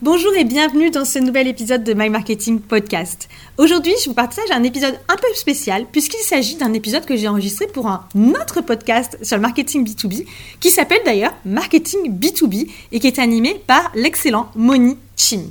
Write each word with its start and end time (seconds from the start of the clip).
Bonjour 0.00 0.32
et 0.36 0.44
bienvenue 0.44 0.92
dans 0.92 1.04
ce 1.04 1.18
nouvel 1.18 1.48
épisode 1.48 1.82
de 1.82 1.92
My 1.92 2.08
Marketing 2.08 2.60
Podcast. 2.60 3.28
Aujourd'hui, 3.56 3.92
je 4.00 4.08
vous 4.08 4.14
partage 4.14 4.48
un 4.52 4.62
épisode 4.62 4.94
un 5.08 5.16
peu 5.16 5.26
spécial 5.34 5.86
puisqu'il 5.90 6.22
s'agit 6.22 6.54
d'un 6.54 6.72
épisode 6.72 7.04
que 7.04 7.16
j'ai 7.16 7.26
enregistré 7.26 7.66
pour 7.66 7.88
un 7.88 8.06
autre 8.40 8.60
podcast 8.60 9.18
sur 9.22 9.36
le 9.36 9.42
marketing 9.42 9.84
B2B 9.84 10.24
qui 10.60 10.70
s'appelle 10.70 11.00
d'ailleurs 11.04 11.34
Marketing 11.44 12.16
B2B 12.16 12.70
et 12.92 13.00
qui 13.00 13.08
est 13.08 13.18
animé 13.18 13.60
par 13.66 13.90
l'excellent 13.96 14.52
Moni 14.54 14.96
Chim. 15.16 15.42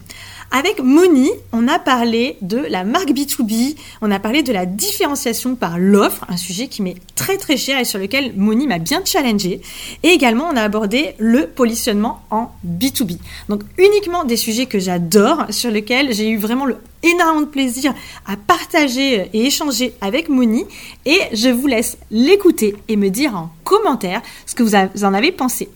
Avec 0.52 0.80
Moni, 0.82 1.30
on 1.52 1.68
a 1.68 1.78
parlé 1.78 2.38
de 2.42 2.58
la 2.58 2.86
marque 2.86 3.10
B2B, 3.10 3.76
on 4.02 4.12
a 4.12 4.20
parlé 4.20 4.44
de 4.44 4.54
la 4.54 4.66
différenciation 4.66 5.56
par 5.56 5.78
l'offre, 5.78 6.26
un 6.30 6.38
sujet 6.38 6.68
qui 6.68 6.82
m'est 6.82 6.96
très 7.16 7.38
très 7.38 7.58
cher 7.58 7.78
et 7.80 7.84
sur 7.84 8.00
lequel 8.00 8.34
Moni 8.38 8.66
m'a 8.66 8.80
bien 8.80 9.04
challengé. 9.04 9.62
Et 10.04 10.08
également, 10.08 10.48
on 10.52 10.56
a 10.56 10.62
abordé 10.62 11.16
le 11.18 11.48
positionnement 11.48 12.24
en 12.32 12.52
B2B. 12.66 13.18
Donc 13.50 13.64
uniquement 13.78 14.24
des 14.24 14.38
sujets 14.38 14.68
que 14.68 14.80
j'adore, 14.80 15.46
sur 15.50 15.70
lesquels 15.70 16.14
j'ai 16.14 16.30
eu 16.30 16.38
vraiment 16.38 16.66
le 16.66 16.78
énormément 17.04 17.42
de 17.42 17.52
plaisir 17.52 17.94
à 18.26 18.36
partager 18.38 19.30
et 19.34 19.46
échanger 19.46 19.94
avec 20.02 20.30
Moni 20.30 20.66
et 21.06 21.20
je 21.34 21.50
vous 21.50 21.68
laisse 21.68 21.98
l'écouter 22.12 22.76
et 22.88 22.96
me 22.96 23.10
dire 23.10 23.36
en 23.36 23.50
commentaire 23.64 24.22
ce 24.46 24.56
que 24.56 24.64
vous 24.64 24.76
en 24.76 25.14
avez 25.14 25.32
pensé. 25.32 25.70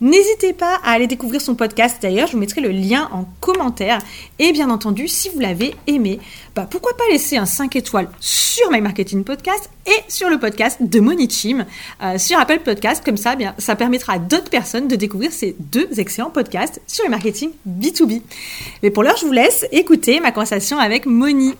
N'hésitez 0.00 0.52
pas 0.52 0.78
à 0.84 0.92
aller 0.92 1.08
découvrir 1.08 1.40
son 1.40 1.56
podcast. 1.56 1.98
D'ailleurs, 2.00 2.28
je 2.28 2.32
vous 2.32 2.38
mettrai 2.38 2.60
le 2.60 2.70
lien 2.70 3.08
en 3.10 3.24
commentaire. 3.40 3.98
Et 4.38 4.52
bien 4.52 4.70
entendu, 4.70 5.08
si 5.08 5.28
vous 5.28 5.40
l'avez 5.40 5.74
aimé, 5.88 6.20
pourquoi 6.66 6.96
pas 6.96 7.04
laisser 7.10 7.36
un 7.36 7.46
5 7.46 7.76
étoiles 7.76 8.08
sur 8.20 8.70
My 8.70 8.80
Marketing 8.80 9.24
Podcast 9.24 9.70
et 9.86 10.02
sur 10.08 10.28
le 10.28 10.38
podcast 10.38 10.78
de 10.80 11.00
Monichim 11.00 11.64
euh, 12.02 12.18
sur 12.18 12.38
Apple 12.38 12.60
Podcast. 12.60 13.04
Comme 13.04 13.16
ça, 13.16 13.36
bien, 13.36 13.54
ça 13.58 13.76
permettra 13.76 14.14
à 14.14 14.18
d'autres 14.18 14.50
personnes 14.50 14.88
de 14.88 14.96
découvrir 14.96 15.32
ces 15.32 15.56
deux 15.58 15.88
excellents 15.98 16.30
podcasts 16.30 16.80
sur 16.86 17.04
le 17.04 17.10
marketing 17.10 17.50
B2B. 17.68 18.22
Mais 18.82 18.90
pour 18.90 19.02
l'heure, 19.02 19.16
je 19.20 19.26
vous 19.26 19.32
laisse 19.32 19.66
écouter 19.72 20.20
ma 20.20 20.32
conversation 20.32 20.78
avec 20.78 21.06
Moni. 21.06 21.54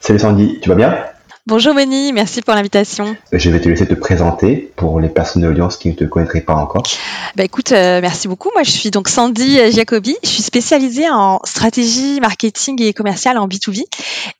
Salut 0.00 0.18
Sandy, 0.18 0.58
tu 0.60 0.68
vas 0.68 0.74
bien? 0.74 1.04
Bonjour 1.50 1.74
Benny, 1.74 2.12
merci 2.12 2.42
pour 2.42 2.54
l'invitation. 2.54 3.16
Je 3.32 3.50
vais 3.50 3.60
te 3.60 3.68
laisser 3.68 3.84
te 3.84 3.94
présenter 3.94 4.70
pour 4.76 5.00
les 5.00 5.08
personnes 5.08 5.42
de 5.42 5.48
l'audience 5.48 5.76
qui 5.76 5.88
ne 5.88 5.94
te 5.94 6.04
connaîtraient 6.04 6.42
pas 6.42 6.54
encore. 6.54 6.84
Bah 7.34 7.42
écoute, 7.42 7.72
euh, 7.72 8.00
merci 8.00 8.28
beaucoup. 8.28 8.50
Moi, 8.54 8.62
je 8.62 8.70
suis 8.70 8.92
donc 8.92 9.08
Sandy 9.08 9.58
Jacobi. 9.72 10.16
Je 10.22 10.28
suis 10.28 10.44
spécialisée 10.44 11.10
en 11.10 11.40
stratégie, 11.42 12.20
marketing 12.20 12.80
et 12.80 12.92
commercial 12.92 13.36
en 13.36 13.48
B2B. 13.48 13.82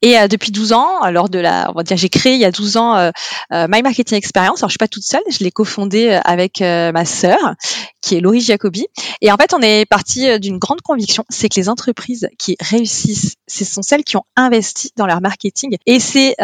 Et 0.03 0.21
euh, 0.21 0.29
depuis 0.29 0.53
12 0.53 0.73
ans, 0.73 1.11
lors 1.11 1.29
de 1.29 1.41
la, 1.41 1.73
on 1.73 1.73
va 1.73 1.83
dire, 1.83 1.97
j'ai 1.97 2.09
créé 2.09 2.35
il 2.35 2.41
y 2.41 2.45
a 2.45 2.53
12 2.53 2.77
ans 2.77 2.95
euh, 2.97 3.11
My 3.51 3.83
Marketing 3.83 4.17
Experience. 4.17 4.61
Alors, 4.61 4.69
je 4.69 4.75
suis 4.75 4.79
pas 4.79 4.87
toute 4.87 5.03
seule. 5.03 5.23
Je 5.29 5.43
l'ai 5.43 5.51
cofondée 5.51 6.17
avec 6.25 6.61
ma 6.61 7.05
sœur, 7.05 7.57
qui 8.03 8.15
est 8.15 8.21
Laurie 8.21 8.41
Jacobi. 8.41 8.87
Et 9.21 9.33
en 9.33 9.37
fait, 9.37 9.53
on 9.53 9.61
est 9.61 9.85
parti 9.85 10.39
d'une 10.39 10.59
grande 10.59 10.81
conviction, 10.81 11.25
c'est 11.29 11.49
que 11.49 11.57
les 11.59 11.69
entreprises 11.69 12.29
qui 12.39 12.57
réussissent, 12.61 13.35
ce 13.49 13.65
sont 13.65 13.83
celles 13.83 14.05
qui 14.05 14.17
ont 14.17 14.25
investi 14.37 14.93
dans 14.97 15.07
leur 15.07 15.21
marketing. 15.21 15.77
Et 15.87 15.99
c'est 15.99 16.37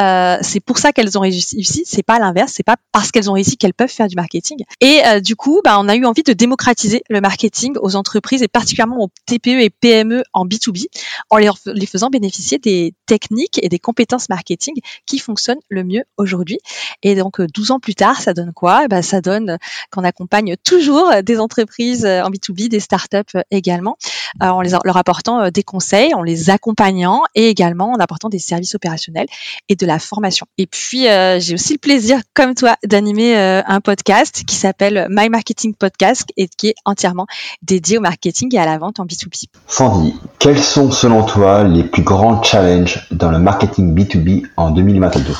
c'est 0.57 0.65
pour 0.65 0.79
ça 0.79 0.91
qu'elles 0.91 1.19
ont 1.19 1.21
réussi. 1.21 1.85
C'est 1.85 2.03
pas 2.03 2.19
l'inverse. 2.19 2.55
C'est 2.57 2.63
pas 2.63 2.77
parce 2.91 3.11
qu'elles 3.11 3.29
ont 3.29 3.35
réussi 3.35 3.59
qu'elles 3.59 3.75
peuvent 3.75 3.91
faire 3.91 4.09
du 4.09 4.17
marketing. 4.17 4.65
Et 4.81 5.03
euh, 5.05 5.21
du 5.21 5.37
coup, 5.37 5.61
bah, 5.63 5.79
on 5.79 5.87
a 5.87 5.95
eu 5.95 6.07
envie 6.07 6.23
de 6.23 6.33
démocratiser 6.33 7.03
le 7.11 7.21
marketing 7.21 7.77
aux 7.83 7.95
entreprises 7.95 8.43
et 8.43 8.49
particulièrement 8.49 9.05
aux 9.05 9.11
TPE 9.27 9.61
et 9.61 9.69
PME 9.69 10.23
en 10.33 10.47
B2B 10.47 10.87
en 11.29 11.37
les, 11.37 11.87
faisant 11.87 12.09
bénéficier 12.09 12.57
des 12.57 12.95
techniques 13.05 13.61
et 13.63 13.69
des 13.69 13.79
compétences 13.79 14.31
marketing 14.31 14.77
qui 15.05 15.19
fonctionnent 15.19 15.61
le 15.69 15.85
mieux 15.85 16.05
aujourd'hui. 16.17 16.59
Et 17.03 17.17
donc, 17.17 17.43
12 17.43 17.71
euh, 17.71 17.75
ans 17.75 17.79
plus 17.79 17.95
tard, 17.95 18.23
ça 18.23 18.33
donne 18.33 18.55
quoi? 18.55 18.89
Bah, 18.89 19.03
Ça 19.03 19.21
donne 19.21 19.59
qu'on 19.91 20.05
accompagne 20.05 20.57
toujours 20.65 21.11
des 21.23 21.39
entreprises 21.39 22.07
en 22.07 22.31
B2B, 22.31 22.69
des 22.69 22.81
startups 22.81 23.37
également, 23.51 23.99
euh, 24.43 24.47
en 24.47 24.63
leur 24.63 24.97
apportant 24.97 25.51
des 25.51 25.63
conseils, 25.63 26.15
en 26.15 26.23
les 26.23 26.49
accompagnant 26.49 27.25
et 27.35 27.51
également 27.51 27.93
en 27.93 27.99
apportant 27.99 28.31
des 28.31 28.39
services 28.39 28.75
opérationnels 28.75 29.27
et 29.69 29.77
de 29.77 29.85
la 29.85 29.99
formation. 29.99 30.46
Et 30.59 30.67
puis, 30.67 31.09
euh, 31.09 31.39
j'ai 31.41 31.55
aussi 31.55 31.75
le 31.75 31.79
plaisir, 31.79 32.19
comme 32.35 32.55
toi, 32.55 32.77
d'animer 32.85 33.37
euh, 33.37 33.63
un 33.67 33.81
podcast 33.81 34.45
qui 34.47 34.55
s'appelle 34.55 35.07
My 35.11 35.29
Marketing 35.29 35.75
Podcast 35.75 36.29
et 36.37 36.49
qui 36.49 36.69
est 36.69 36.75
entièrement 36.85 37.27
dédié 37.63 37.99
au 37.99 38.01
marketing 38.01 38.55
et 38.55 38.59
à 38.59 38.67
la 38.67 38.79
vente 38.79 39.01
en 39.01 39.07
B2B. 39.07 39.49
Sandy, 39.67 40.15
quels 40.39 40.63
sont 40.63 40.91
selon 40.91 41.25
toi 41.25 41.65
les 41.65 41.85
plus 41.85 42.03
grands 42.03 42.43
challenges 42.43 43.07
dans 43.11 43.31
le 43.31 43.39
marketing 43.39 43.95
B2B 43.95 44.47
en 44.57 44.71
2022 44.71 45.35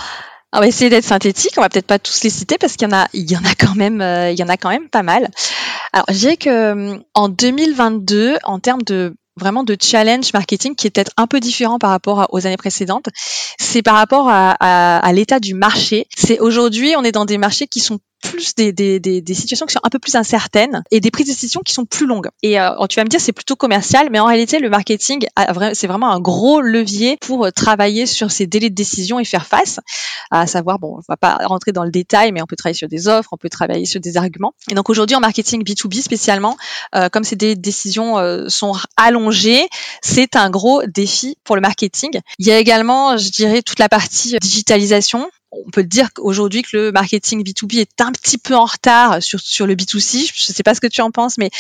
on 0.53 0.61
va 0.61 0.69
essayer 0.69 0.89
d'être 0.89 1.05
synthétique. 1.05 1.53
On 1.59 1.61
va 1.61 1.69
peut-être 1.69 1.87
pas 1.87 1.99
tous 1.99 2.23
les 2.23 2.31
citer 2.31 2.57
parce 2.57 2.77
qu'il 2.77 2.89
y 2.89 2.91
en 2.91 2.97
a, 2.97 3.09
il 3.13 3.31
y 3.31 3.37
en 3.37 3.45
a 3.45 3.55
quand 3.59 3.75
même, 3.75 4.01
euh, 4.01 4.31
il 4.31 4.39
y 4.39 4.43
en 4.43 4.49
a 4.49 4.57
quand 4.57 4.71
même 4.71 4.89
pas 4.89 5.03
mal. 5.03 5.29
Alors, 5.93 6.07
je 6.09 6.15
dirais 6.15 6.37
que 6.39 6.99
en 7.13 7.29
2022, 7.29 8.39
en 8.43 8.59
termes 8.59 8.83
de 8.83 9.15
vraiment 9.39 9.65
de 9.65 9.77
challenge 9.81 10.33
marketing 10.33 10.75
qui 10.75 10.87
est 10.87 10.91
peut-être 10.91 11.13
un 11.17 11.27
peu 11.27 11.41
différent 11.41 11.79
par 11.79 11.91
rapport 11.91 12.27
aux 12.31 12.47
années 12.47 12.57
précédentes. 12.57 13.09
C'est 13.59 13.83
par 13.83 13.95
rapport 13.95 14.29
à, 14.29 14.57
à, 14.61 14.99
à 14.99 15.13
l'état 15.13 15.41
du 15.41 15.55
marché. 15.55 16.07
C'est 16.17 16.41
aujourd'hui, 16.41 16.95
on 16.97 17.05
est 17.05 17.13
dans 17.13 17.25
des 17.25 17.39
marchés 17.39 17.67
qui 17.67 17.81
sont 17.81 17.99
plus 18.31 18.55
des, 18.55 19.35
situations 19.35 19.67
qui 19.67 19.73
sont 19.73 19.81
un 19.83 19.91
peu 19.91 19.99
plus 19.99 20.15
incertaines 20.15 20.83
et 20.91 21.01
des 21.01 21.11
prises 21.11 21.27
de 21.27 21.33
décision 21.33 21.61
qui 21.65 21.73
sont 21.73 21.85
plus 21.85 22.07
longues. 22.07 22.29
Et 22.43 22.61
euh, 22.61 22.71
tu 22.89 22.97
vas 22.97 23.05
me 23.05 23.09
dire 23.09 23.21
c'est 23.21 23.33
plutôt 23.33 23.57
commercial, 23.57 24.09
mais 24.11 24.19
en 24.19 24.27
réalité 24.27 24.59
le 24.59 24.71
marketing 24.71 25.27
c'est 25.75 25.87
vraiment 25.87 26.11
un 26.11 26.21
gros 26.21 26.61
levier 26.61 27.17
pour 27.21 27.47
euh, 27.47 27.51
travailler 27.51 28.07
sur 28.07 28.31
ces 28.31 28.47
délais 28.47 28.71
de 28.71 28.75
décision 28.75 29.19
et 29.19 29.25
faire 29.25 29.47
face. 29.47 29.81
À 30.31 30.47
savoir 30.47 30.79
bon, 30.79 30.97
on 30.99 31.03
va 31.09 31.17
pas 31.17 31.39
rentrer 31.45 31.73
dans 31.73 31.85
le 31.85 31.91
détail, 31.91 32.33
mais 32.33 32.43
on 32.43 32.47
peut 32.47 32.57
travailler 32.57 32.77
sur 32.77 32.89
des 32.89 33.09
offres, 33.09 33.31
on 33.33 33.37
peut 33.37 33.49
travailler 33.49 33.87
sur 33.87 34.01
des 34.01 34.17
arguments. 34.17 34.55
Et 34.71 34.75
donc 34.75 34.91
aujourd'hui 34.91 35.17
en 35.17 35.21
marketing 35.21 35.63
B2B 35.63 36.03
spécialement, 36.03 36.57
euh, 36.95 37.09
comme 37.09 37.25
ces 37.25 37.37
délais 37.37 37.55
de 37.55 37.61
décision 37.61 38.19
euh, 38.19 38.49
sont 38.49 38.75
allongés, 38.97 39.69
c'est 40.03 40.37
un 40.37 40.51
gros 40.51 40.83
défi 40.87 41.37
pour 41.45 41.57
le 41.57 41.63
marketing. 41.63 42.21
Il 42.39 42.47
y 42.47 42.53
a 42.53 42.59
également, 42.59 43.17
je 43.17 43.31
dirais, 43.31 43.63
toute 43.63 43.79
la 43.79 43.89
partie 43.89 44.37
digitalisation 44.41 45.29
on 45.51 45.71
peut 45.71 45.85
dire 45.85 46.13
qu'aujourd'hui 46.13 46.63
que 46.63 46.77
le 46.77 46.93
marketing 46.93 47.43
B2B 47.43 47.81
est 47.81 48.01
un 48.01 48.13
petit 48.13 48.39
peu 48.39 48.55
en 48.55 48.65
retard 48.65 49.23
sur, 49.23 49.41
sur 49.41 49.67
le 49.67 49.75
B2C. 49.75 50.31
Je 50.35 50.51
ne 50.51 50.55
sais 50.55 50.63
pas 50.63 50.75
ce 50.75 50.81
que 50.81 50.87
tu 50.87 51.01
en 51.01 51.11
penses, 51.11 51.39
mais 51.39 51.51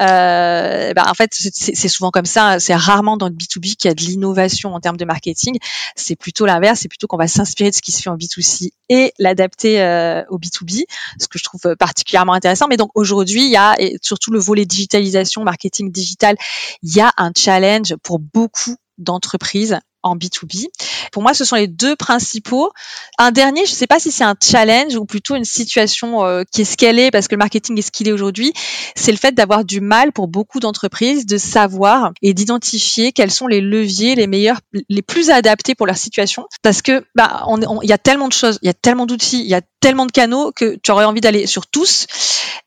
euh, 0.00 0.92
bah, 0.94 1.04
en 1.08 1.14
fait, 1.14 1.30
c'est 1.32 1.88
souvent 1.88 2.10
comme 2.10 2.24
ça. 2.24 2.58
C'est 2.58 2.74
rarement 2.74 3.16
dans 3.16 3.28
le 3.28 3.34
B2B 3.34 3.76
qu'il 3.76 3.88
y 3.88 3.92
a 3.92 3.94
de 3.94 4.00
l'innovation 4.00 4.74
en 4.74 4.80
termes 4.80 4.96
de 4.96 5.04
marketing. 5.04 5.58
C'est 5.96 6.16
plutôt 6.16 6.46
l'inverse. 6.46 6.80
C'est 6.80 6.88
plutôt 6.88 7.06
qu'on 7.06 7.16
va 7.16 7.28
s'inspirer 7.28 7.70
de 7.70 7.74
ce 7.74 7.82
qui 7.82 7.92
se 7.92 8.02
fait 8.02 8.10
en 8.10 8.16
B2C 8.16 8.70
et 8.88 9.12
l'adapter 9.18 9.80
euh, 9.80 10.22
au 10.28 10.38
B2B, 10.38 10.84
ce 11.18 11.28
que 11.28 11.38
je 11.38 11.44
trouve 11.44 11.76
particulièrement 11.76 12.32
intéressant. 12.32 12.66
Mais 12.68 12.76
donc 12.76 12.90
aujourd'hui, 12.94 13.44
il 13.44 13.50
y 13.50 13.56
a 13.56 13.74
et 13.78 13.98
surtout 14.02 14.30
le 14.30 14.38
volet 14.38 14.64
digitalisation, 14.64 15.44
marketing 15.44 15.92
digital, 15.92 16.36
il 16.82 16.94
y 16.94 17.00
a 17.00 17.12
un 17.16 17.32
challenge 17.36 17.94
pour 18.02 18.18
beaucoup 18.18 18.76
d'entreprises 18.98 19.78
en 20.04 20.16
B2B. 20.16 20.66
Pour 21.12 21.22
moi, 21.22 21.34
ce 21.34 21.44
sont 21.44 21.56
les 21.56 21.66
deux 21.66 21.96
principaux. 21.96 22.70
Un 23.18 23.32
dernier, 23.32 23.66
je 23.66 23.72
ne 23.72 23.76
sais 23.76 23.86
pas 23.86 23.98
si 23.98 24.10
c'est 24.10 24.24
un 24.24 24.36
challenge 24.40 24.94
ou 24.94 25.04
plutôt 25.04 25.34
une 25.34 25.44
situation 25.44 26.24
euh, 26.24 26.44
qui 26.50 26.62
est 26.62 26.64
ce 26.64 26.76
qu'elle 26.76 26.98
est 26.98 27.10
parce 27.10 27.26
que 27.26 27.34
le 27.34 27.38
marketing 27.38 27.78
est 27.78 27.82
ce 27.82 27.90
qu'il 27.90 28.08
est 28.08 28.12
aujourd'hui. 28.12 28.52
C'est 28.94 29.12
le 29.12 29.18
fait 29.18 29.32
d'avoir 29.32 29.64
du 29.64 29.80
mal 29.80 30.12
pour 30.12 30.28
beaucoup 30.28 30.60
d'entreprises 30.60 31.26
de 31.26 31.38
savoir 31.38 32.12
et 32.22 32.34
d'identifier 32.34 33.12
quels 33.12 33.30
sont 33.30 33.46
les 33.46 33.60
leviers 33.60 34.14
les 34.14 34.26
meilleurs, 34.26 34.60
les 34.88 35.02
plus 35.02 35.30
adaptés 35.30 35.74
pour 35.74 35.86
leur 35.86 35.96
situation. 35.96 36.46
Parce 36.62 36.82
que 36.82 37.04
bah, 37.14 37.44
on, 37.46 37.80
il 37.82 37.88
y 37.88 37.92
a 37.92 37.98
tellement 37.98 38.28
de 38.28 38.32
choses, 38.32 38.58
il 38.62 38.66
y 38.66 38.70
a 38.70 38.74
tellement 38.74 39.06
d'outils, 39.06 39.40
il 39.40 39.48
y 39.48 39.54
a 39.54 39.62
tellement 39.84 40.06
de 40.06 40.12
canaux 40.12 40.50
que 40.56 40.78
tu 40.82 40.92
aurais 40.92 41.04
envie 41.04 41.20
d'aller 41.20 41.46
sur 41.46 41.66
tous. 41.66 42.06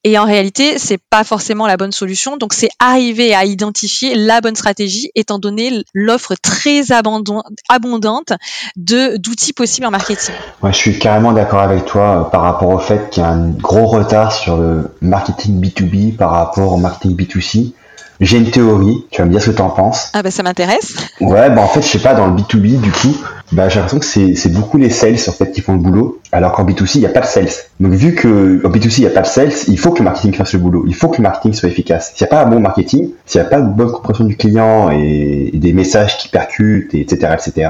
Et 0.04 0.20
en 0.20 0.26
réalité, 0.26 0.78
c'est 0.78 1.00
pas 1.10 1.24
forcément 1.24 1.66
la 1.66 1.76
bonne 1.76 1.92
solution. 1.92 2.38
Donc, 2.38 2.54
c'est 2.54 2.70
arriver 2.80 3.34
à 3.34 3.44
identifier 3.44 4.14
la 4.14 4.40
bonne 4.40 4.56
stratégie, 4.56 5.10
étant 5.16 5.40
donné 5.40 5.84
l'offre 5.96 6.36
très 6.40 6.92
abondante 6.92 8.34
de 8.76 9.18
d'outils 9.18 9.54
possibles 9.54 9.88
en 9.88 9.90
marketing. 9.90 10.36
Ouais, 10.62 10.72
je 10.72 10.78
suis 10.78 11.00
carrément 11.00 11.32
d'accord 11.32 11.62
avec 11.62 11.86
toi 11.86 12.04
euh, 12.04 12.30
par 12.30 12.44
rapport 12.44 12.70
au 12.70 12.78
fait 12.78 13.10
qu'il 13.10 13.24
y 13.24 13.26
a 13.26 13.30
un 13.30 13.50
gros 13.50 13.88
retard 13.88 14.32
sur 14.32 14.58
le 14.58 14.92
marketing 15.02 15.60
B2B 15.60 16.16
par 16.18 16.30
rapport 16.30 16.74
au 16.74 16.78
marketing 16.78 17.18
B2C. 17.18 17.74
J'ai 18.20 18.38
une 18.38 18.52
théorie, 18.52 19.06
tu 19.10 19.22
vas 19.22 19.26
me 19.26 19.32
dire 19.32 19.42
ce 19.42 19.50
que 19.50 19.56
tu 19.56 19.62
en 19.62 19.72
penses. 19.72 20.12
Ah 20.14 20.22
bah 20.22 20.30
ça 20.30 20.44
m'intéresse. 20.44 20.96
Ouais, 21.20 21.50
bah 21.50 21.62
en 21.62 21.68
fait, 21.68 21.82
je 21.82 21.88
sais 21.88 22.00
pas, 22.00 22.14
dans 22.14 22.28
le 22.28 22.34
B2B, 22.34 22.80
du 22.80 22.92
coup, 22.92 23.16
bah 23.52 23.70
j'ai 23.70 23.80
l'impression 23.80 24.00
que 24.00 24.36
c'est 24.36 24.52
beaucoup 24.52 24.78
les 24.78 24.90
sales 24.90 25.18
en 25.28 25.32
fait 25.32 25.52
qui 25.52 25.62
font 25.62 25.74
le 25.74 25.80
boulot, 25.80 26.20
alors 26.32 26.52
qu'en 26.52 26.66
B2C, 26.66 26.96
il 26.96 27.00
n'y 27.00 27.06
a 27.06 27.10
pas 27.10 27.22
de 27.22 27.26
sales. 27.26 27.50
Donc 27.80 27.94
vu 27.94 28.14
que 28.14 28.62
en 28.66 28.70
B2C, 28.70 28.98
il 28.98 29.02
n'y 29.02 29.08
a 29.08 29.12
pas 29.12 29.22
de 29.22 29.28
sales, 29.28 29.54
il 29.68 29.80
faut 29.80 29.92
que 29.92 30.00
le 30.00 30.06
marketing 30.06 30.34
fasse 30.34 30.54
le 30.54 30.60
boulot, 30.60 30.84
il 30.88 30.96
faut 30.96 31.08
que 31.08 31.18
le 31.18 31.24
marketing 31.24 31.54
soit 31.54 31.70
efficace. 31.70 32.14
S'il 32.16 32.26
n'y 32.26 32.30
a 32.30 32.36
pas 32.36 32.44
un 32.46 32.50
bon 32.50 32.60
marketing, 32.60 33.12
s'il 33.26 33.40
n'y 33.40 33.48
a 33.48 33.50
pas 33.50 33.62
de 33.62 33.70
bonne 33.70 33.92
compréhension 33.92 34.26
du 34.26 34.36
client 34.36 34.90
et, 34.90 35.52
des 35.54 35.74
messages 35.74 36.18
qui 36.18 36.28
percutent, 36.28 36.94
et 36.94 37.02
etc., 37.02 37.34
etc., 37.34 37.70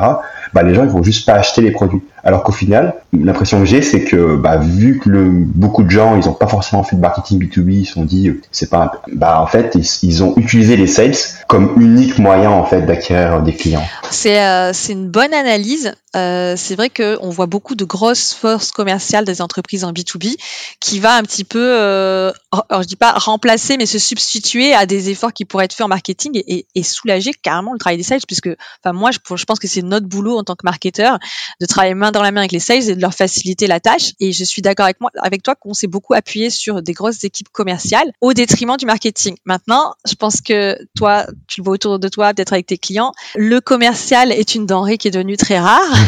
bah 0.54 0.64
les 0.64 0.74
gens 0.74 0.84
ils 0.84 0.90
vont 0.90 1.04
juste 1.04 1.26
pas 1.26 1.34
acheter 1.34 1.62
les 1.62 1.72
produits. 1.72 2.02
Alors 2.24 2.44
qu'au 2.44 2.52
final, 2.52 2.96
l'impression 3.14 3.60
que 3.60 3.66
j'ai, 3.66 3.82
c'est 3.82 4.04
que 4.04 4.36
bah, 4.36 4.58
vu 4.58 5.00
que 5.00 5.10
le, 5.10 5.30
beaucoup 5.30 5.84
de 5.84 5.90
gens, 5.90 6.18
ils 6.18 6.28
ont 6.28 6.34
pas 6.34 6.48
forcément 6.48 6.84
fait 6.84 6.96
de 6.96 7.02
marketing 7.02 7.40
B2B, 7.40 7.72
ils 7.72 7.86
se 7.86 7.94
sont 7.94 8.04
dit, 8.04 8.32
c'est 8.52 8.70
pas, 8.70 8.92
bah 9.14 9.40
en 9.42 9.48
fait, 9.48 9.78
ils, 10.04 10.24
ont 10.24 10.34
utilisé 10.36 10.76
les 10.76 10.88
sales 10.88 11.16
comme 11.48 11.74
unique 11.78 12.20
moyen 12.20 12.50
en 12.50 12.66
fait 12.66 12.82
d'acquérir 12.82 13.42
des 13.42 13.54
clients. 13.54 13.86
C'est 14.10 14.42
euh, 14.42 14.72
c'est 14.74 14.94
une 14.94 15.08
bonne 15.08 15.34
analyse 15.34 15.67
analyse 15.68 15.96
euh, 16.18 16.56
c'est 16.58 16.76
vrai 16.76 16.90
qu'on 16.90 17.30
voit 17.30 17.46
beaucoup 17.46 17.76
de 17.76 17.86
grosses 17.86 18.34
forces 18.34 18.72
commerciales 18.72 19.26
des 19.26 19.42
entreprises 19.42 19.84
en 19.84 19.94
B2B 19.94 20.36
qui 20.80 21.00
va 21.00 21.16
un 21.16 21.24
petit 21.24 21.44
peu, 21.44 21.60
euh, 21.80 22.32
alors 22.70 22.82
je 22.82 22.88
dis 22.88 22.96
pas 22.96 23.12
remplacer, 23.12 23.78
mais 23.78 23.86
se 23.86 24.00
substituer 24.00 24.74
à 24.74 24.86
des 24.86 25.10
efforts 25.10 25.34
qui 25.34 25.46
pourraient 25.46 25.66
être 25.66 25.74
faits 25.74 25.86
en 25.86 25.90
marketing 25.90 26.42
et, 26.48 26.66
et, 26.74 26.84
soulager 26.84 27.32
carrément 27.34 27.74
le 27.74 27.80
travail 27.80 27.98
des 27.98 28.04
sales, 28.04 28.22
puisque, 28.26 28.50
enfin 28.84 28.94
moi, 28.94 29.12
je, 29.12 29.20
je 29.36 29.46
pense 29.46 29.60
que 29.60 29.68
c'est 29.68 29.82
notre 29.82 30.08
boulot 30.08 30.38
en 30.38 30.44
tant 30.44 30.56
que 30.56 30.64
marketeur 30.64 31.20
de 31.60 31.66
travailler 31.66 31.94
main 31.94 32.12
dans 32.12 32.24
la 32.24 32.32
main 32.32 32.42
avec 32.42 32.52
les 32.52 32.60
sales 32.60 32.90
et 32.90 32.96
de 32.96 33.02
leur 33.02 33.14
faciliter 33.14 33.68
la 33.68 33.80
tâche. 33.80 34.14
Et 34.20 34.32
je 34.32 34.44
suis 34.44 34.62
d'accord 34.62 34.86
avec 34.86 35.00
moi, 35.02 35.12
avec 35.22 35.44
toi, 35.44 35.56
qu'on 35.56 35.74
s'est 35.74 35.88
beaucoup 35.88 36.14
appuyé 36.14 36.50
sur 36.50 36.82
des 36.82 36.94
grosses 36.94 37.24
équipes 37.24 37.50
commerciales 37.50 38.12
au 38.22 38.34
détriment 38.34 38.78
du 38.78 38.86
marketing. 38.86 39.36
Maintenant, 39.46 39.94
je 40.08 40.16
pense 40.16 40.42
que 40.42 40.78
toi, 40.96 41.28
tu 41.48 41.62
le 41.62 41.66
vois 41.66 41.74
autour 41.74 42.00
de 42.00 42.08
toi, 42.08 42.34
peut-être 42.34 42.54
avec 42.54 42.66
tes 42.66 42.78
clients, 42.78 43.12
le 43.36 43.62
commercial 43.62 44.32
est 44.32 44.56
une 44.56 44.66
denrée 44.66 44.98
qui 44.98 45.10
est 45.10 45.12
devenue 45.12 45.38
très 45.38 45.60
rare 45.60 46.07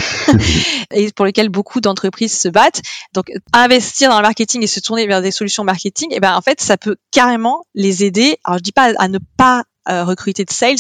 et 0.94 1.12
pour 1.12 1.25
lequel 1.25 1.50
beaucoup 1.50 1.81
d'entreprises 1.81 2.38
se 2.40 2.48
battent. 2.48 2.81
Donc, 3.13 3.31
investir 3.54 4.10
dans 4.10 4.18
le 4.18 4.24
marketing 4.24 4.63
et 4.63 4.68
se 4.68 4.80
tourner 4.80 5.07
vers 5.07 5.22
des 5.22 5.31
solutions 5.31 5.63
marketing, 5.63 6.12
et 6.12 6.16
eh 6.18 6.19
ben 6.19 6.36
en 6.36 6.42
fait, 6.42 6.62
ça 6.62 6.78
peut 6.78 6.98
carrément 7.12 7.66
les 7.75 8.04
aider. 8.04 8.38
Alors, 8.44 8.60
je 8.60 8.63
dis 8.63 8.72
pas 8.72 8.94
à 8.98 9.07
ne 9.07 9.19
pas 9.38 9.63
euh, 9.90 10.04
recruter 10.04 10.46
de 10.46 10.51
sales, 10.51 10.78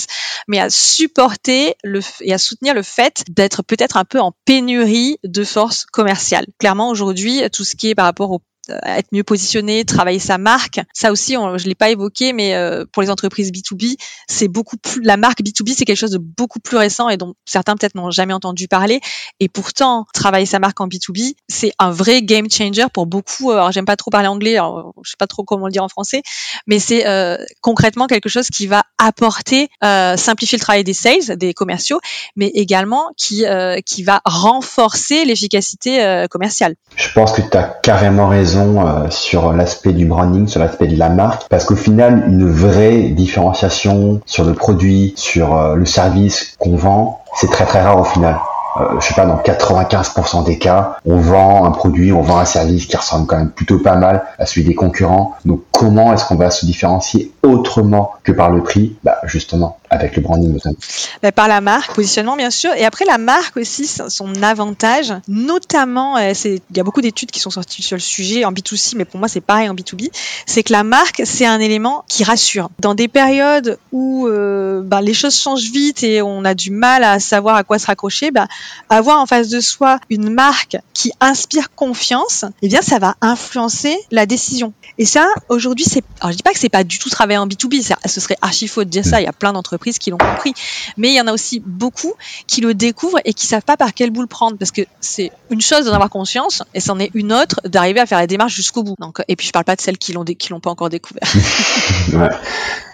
mais 0.47 0.59
à 0.59 0.69
supporter 0.69 1.75
le 1.83 2.01
et 2.21 2.33
à 2.33 2.37
soutenir 2.37 2.73
le 2.73 2.83
fait 2.83 3.23
d'être 3.29 3.63
peut-être 3.63 3.97
un 3.97 4.05
peu 4.05 4.19
en 4.19 4.33
pénurie 4.45 5.17
de 5.23 5.43
force 5.43 5.85
commerciale. 5.85 6.45
Clairement, 6.59 6.89
aujourd'hui, 6.89 7.41
tout 7.51 7.63
ce 7.63 7.75
qui 7.75 7.89
est 7.89 7.95
par 7.95 8.05
rapport 8.05 8.39
être 8.85 9.09
mieux 9.11 9.23
positionné, 9.23 9.85
travailler 9.85 10.19
sa 10.19 10.37
marque. 10.37 10.79
Ça 10.93 11.11
aussi, 11.11 11.37
on, 11.37 11.57
je 11.57 11.67
l'ai 11.67 11.75
pas 11.75 11.89
évoqué, 11.89 12.33
mais 12.33 12.55
euh, 12.55 12.85
pour 12.91 13.01
les 13.01 13.09
entreprises 13.09 13.51
B2B, 13.51 13.95
c'est 14.27 14.47
beaucoup 14.47 14.77
plus 14.77 15.01
la 15.01 15.17
marque 15.17 15.41
B2B, 15.41 15.73
c'est 15.75 15.85
quelque 15.85 15.97
chose 15.97 16.11
de 16.11 16.17
beaucoup 16.17 16.59
plus 16.59 16.77
récent 16.77 17.09
et 17.09 17.17
dont 17.17 17.33
certains 17.45 17.75
peut-être 17.75 17.95
n'ont 17.95 18.11
jamais 18.11 18.33
entendu 18.33 18.67
parler. 18.67 18.99
Et 19.39 19.49
pourtant, 19.49 20.05
travailler 20.13 20.45
sa 20.45 20.59
marque 20.59 20.79
en 20.81 20.87
B2B, 20.87 21.35
c'est 21.47 21.71
un 21.79 21.91
vrai 21.91 22.21
game 22.21 22.49
changer 22.49 22.85
pour 22.93 23.05
beaucoup. 23.05 23.51
Euh, 23.51 23.55
alors, 23.55 23.71
j'aime 23.71 23.85
pas 23.85 23.95
trop 23.95 24.11
parler 24.11 24.27
anglais, 24.27 24.57
alors, 24.57 24.93
je 25.03 25.11
sais 25.11 25.17
pas 25.17 25.27
trop 25.27 25.43
comment 25.43 25.65
le 25.65 25.71
dire 25.71 25.83
en 25.83 25.89
français, 25.89 26.21
mais 26.67 26.79
c'est 26.79 27.07
euh, 27.07 27.37
concrètement 27.61 28.07
quelque 28.07 28.29
chose 28.29 28.47
qui 28.47 28.67
va 28.67 28.83
apporter, 28.97 29.69
simplifier 29.81 30.57
le 30.57 30.61
travail 30.61 30.83
des 30.83 30.93
sales, 30.93 31.37
des 31.37 31.53
commerciaux, 31.53 31.99
mais 32.35 32.47
également 32.47 33.11
qui 33.15 33.45
qui 33.85 34.03
va 34.03 34.21
renforcer 34.25 35.23
l'efficacité 35.25 36.25
commerciale. 36.29 36.75
Je 36.95 37.11
pense 37.13 37.31
que 37.31 37.41
tu 37.41 37.57
as 37.57 37.79
carrément 37.81 38.27
raison 38.27 38.58
euh, 38.59 39.09
sur 39.09 39.53
l'aspect 39.53 39.93
du 39.93 40.05
branding, 40.05 40.47
sur 40.47 40.59
l'aspect 40.59 40.87
de 40.87 40.97
la 40.97 41.09
marque, 41.09 41.47
parce 41.49 41.65
qu'au 41.65 41.75
final, 41.75 42.23
une 42.27 42.49
vraie 42.49 43.09
différenciation 43.09 44.21
sur 44.25 44.43
le 44.43 44.53
produit, 44.53 45.13
sur 45.15 45.55
euh, 45.55 45.75
le 45.75 45.85
service 45.85 46.55
qu'on 46.59 46.75
vend, 46.75 47.21
c'est 47.35 47.49
très 47.49 47.65
très 47.65 47.81
rare 47.81 47.99
au 47.99 48.03
final. 48.03 48.37
Euh, 48.79 48.99
je 48.99 49.07
sais 49.07 49.13
pas, 49.13 49.25
dans 49.25 49.37
95% 49.37 50.45
des 50.45 50.57
cas, 50.57 50.97
on 51.05 51.17
vend 51.17 51.65
un 51.65 51.71
produit, 51.71 52.11
on 52.11 52.21
vend 52.21 52.37
un 52.37 52.45
service 52.45 52.85
qui 52.85 52.95
ressemble 52.95 53.27
quand 53.27 53.37
même 53.37 53.51
plutôt 53.51 53.79
pas 53.79 53.95
mal 53.95 54.25
à 54.37 54.45
celui 54.45 54.63
des 54.63 54.75
concurrents. 54.75 55.35
Donc 55.45 55.63
comment 55.71 56.13
est-ce 56.13 56.25
qu'on 56.25 56.35
va 56.35 56.51
se 56.51 56.65
différencier 56.65 57.31
autrement 57.43 58.13
que 58.23 58.31
par 58.31 58.49
le 58.49 58.63
prix? 58.63 58.95
Bah 59.03 59.17
justement, 59.25 59.77
avec 59.89 60.15
le 60.15 60.21
branding 60.21 60.53
notamment. 60.53 60.75
Bah, 61.21 61.31
par 61.31 61.47
la 61.47 61.61
marque, 61.61 61.93
positionnement 61.93 62.35
bien 62.35 62.49
sûr, 62.49 62.71
et 62.73 62.85
après 62.85 63.05
la 63.05 63.17
marque 63.17 63.57
aussi, 63.57 63.87
son 63.87 64.43
avantage, 64.43 65.13
notamment, 65.27 66.17
euh, 66.17 66.33
il 66.45 66.77
y 66.77 66.79
a 66.79 66.83
beaucoup 66.83 67.01
d'études 67.01 67.31
qui 67.31 67.39
sont 67.39 67.49
sorties 67.49 67.81
sur 67.81 67.95
le 67.95 68.01
sujet 68.01 68.45
en 68.45 68.51
B2C, 68.51 68.93
mais 68.95 69.05
pour 69.05 69.19
moi 69.19 69.27
c'est 69.27 69.41
pareil 69.41 69.69
en 69.69 69.73
B2B, 69.73 70.09
c'est 70.45 70.63
que 70.63 70.73
la 70.73 70.83
marque 70.83 71.21
c'est 71.25 71.45
un 71.45 71.59
élément 71.59 72.05
qui 72.07 72.23
rassure. 72.23 72.69
Dans 72.79 72.95
des 72.95 73.07
périodes 73.07 73.77
où 73.91 74.27
euh, 74.27 74.81
bah, 74.83 75.01
les 75.01 75.13
choses 75.13 75.35
changent 75.35 75.71
vite 75.71 76.03
et 76.03 76.21
on 76.21 76.45
a 76.45 76.53
du 76.53 76.71
mal 76.71 77.03
à 77.03 77.19
savoir 77.19 77.55
à 77.55 77.63
quoi 77.63 77.79
se 77.79 77.87
raccrocher, 77.87 78.31
bah, 78.31 78.47
avoir 78.89 79.19
en 79.19 79.25
face 79.25 79.49
de 79.49 79.59
soi 79.59 79.99
une 80.09 80.29
marque 80.29 80.77
qui 80.93 81.11
inspire 81.19 81.73
confiance, 81.75 82.45
eh 82.61 82.67
bien 82.67 82.81
ça 82.81 82.99
va 82.99 83.15
influencer 83.21 83.95
la 84.11 84.25
décision. 84.25 84.73
Et 84.97 85.05
ça, 85.05 85.27
aujourd'hui, 85.47 85.85
c'est, 85.85 86.03
alors 86.19 86.31
je 86.31 86.37
dis 86.37 86.43
pas 86.43 86.51
que 86.51 86.59
c'est 86.59 86.69
pas 86.69 86.83
du 86.83 86.99
tout 86.99 87.09
travailler 87.09 87.37
en 87.37 87.47
B2B, 87.47 87.81
ce 88.05 88.19
serait 88.19 88.37
archi 88.41 88.67
faux 88.67 88.83
de 88.83 88.89
dire 88.89 89.05
ça. 89.05 89.21
Il 89.21 89.23
y 89.23 89.27
a 89.27 89.33
plein 89.33 89.53
d'entreprises 89.53 89.97
qui 89.97 90.09
l'ont 90.11 90.17
compris, 90.17 90.53
mais 90.97 91.09
il 91.09 91.15
y 91.15 91.21
en 91.21 91.27
a 91.27 91.33
aussi 91.33 91.61
beaucoup 91.65 92.13
qui 92.47 92.61
le 92.61 92.73
découvrent 92.73 93.19
et 93.23 93.33
qui 93.33 93.47
savent 93.47 93.63
pas 93.63 93.77
par 93.77 93.93
quel 93.93 94.11
bout 94.11 94.21
le 94.21 94.27
prendre, 94.27 94.57
parce 94.57 94.71
que 94.71 94.81
c'est 94.99 95.31
une 95.49 95.61
chose 95.61 95.85
d'en 95.85 95.93
avoir 95.93 96.09
conscience 96.09 96.63
et 96.73 96.79
c'en 96.79 96.99
est 96.99 97.11
une 97.13 97.31
autre 97.31 97.61
d'arriver 97.63 97.99
à 97.99 98.05
faire 98.05 98.19
la 98.19 98.27
démarche 98.27 98.53
jusqu'au 98.53 98.83
bout. 98.83 98.95
Donc, 98.99 99.21
et 99.27 99.35
puis 99.35 99.47
je 99.47 99.51
parle 99.51 99.65
pas 99.65 99.75
de 99.75 99.81
celles 99.81 99.97
qui 99.97 100.13
l'ont 100.13 100.25
qui 100.25 100.49
l'ont 100.49 100.59
pas 100.59 100.69
encore 100.69 100.89
découvert. 100.89 101.23
ouais. 102.13 102.29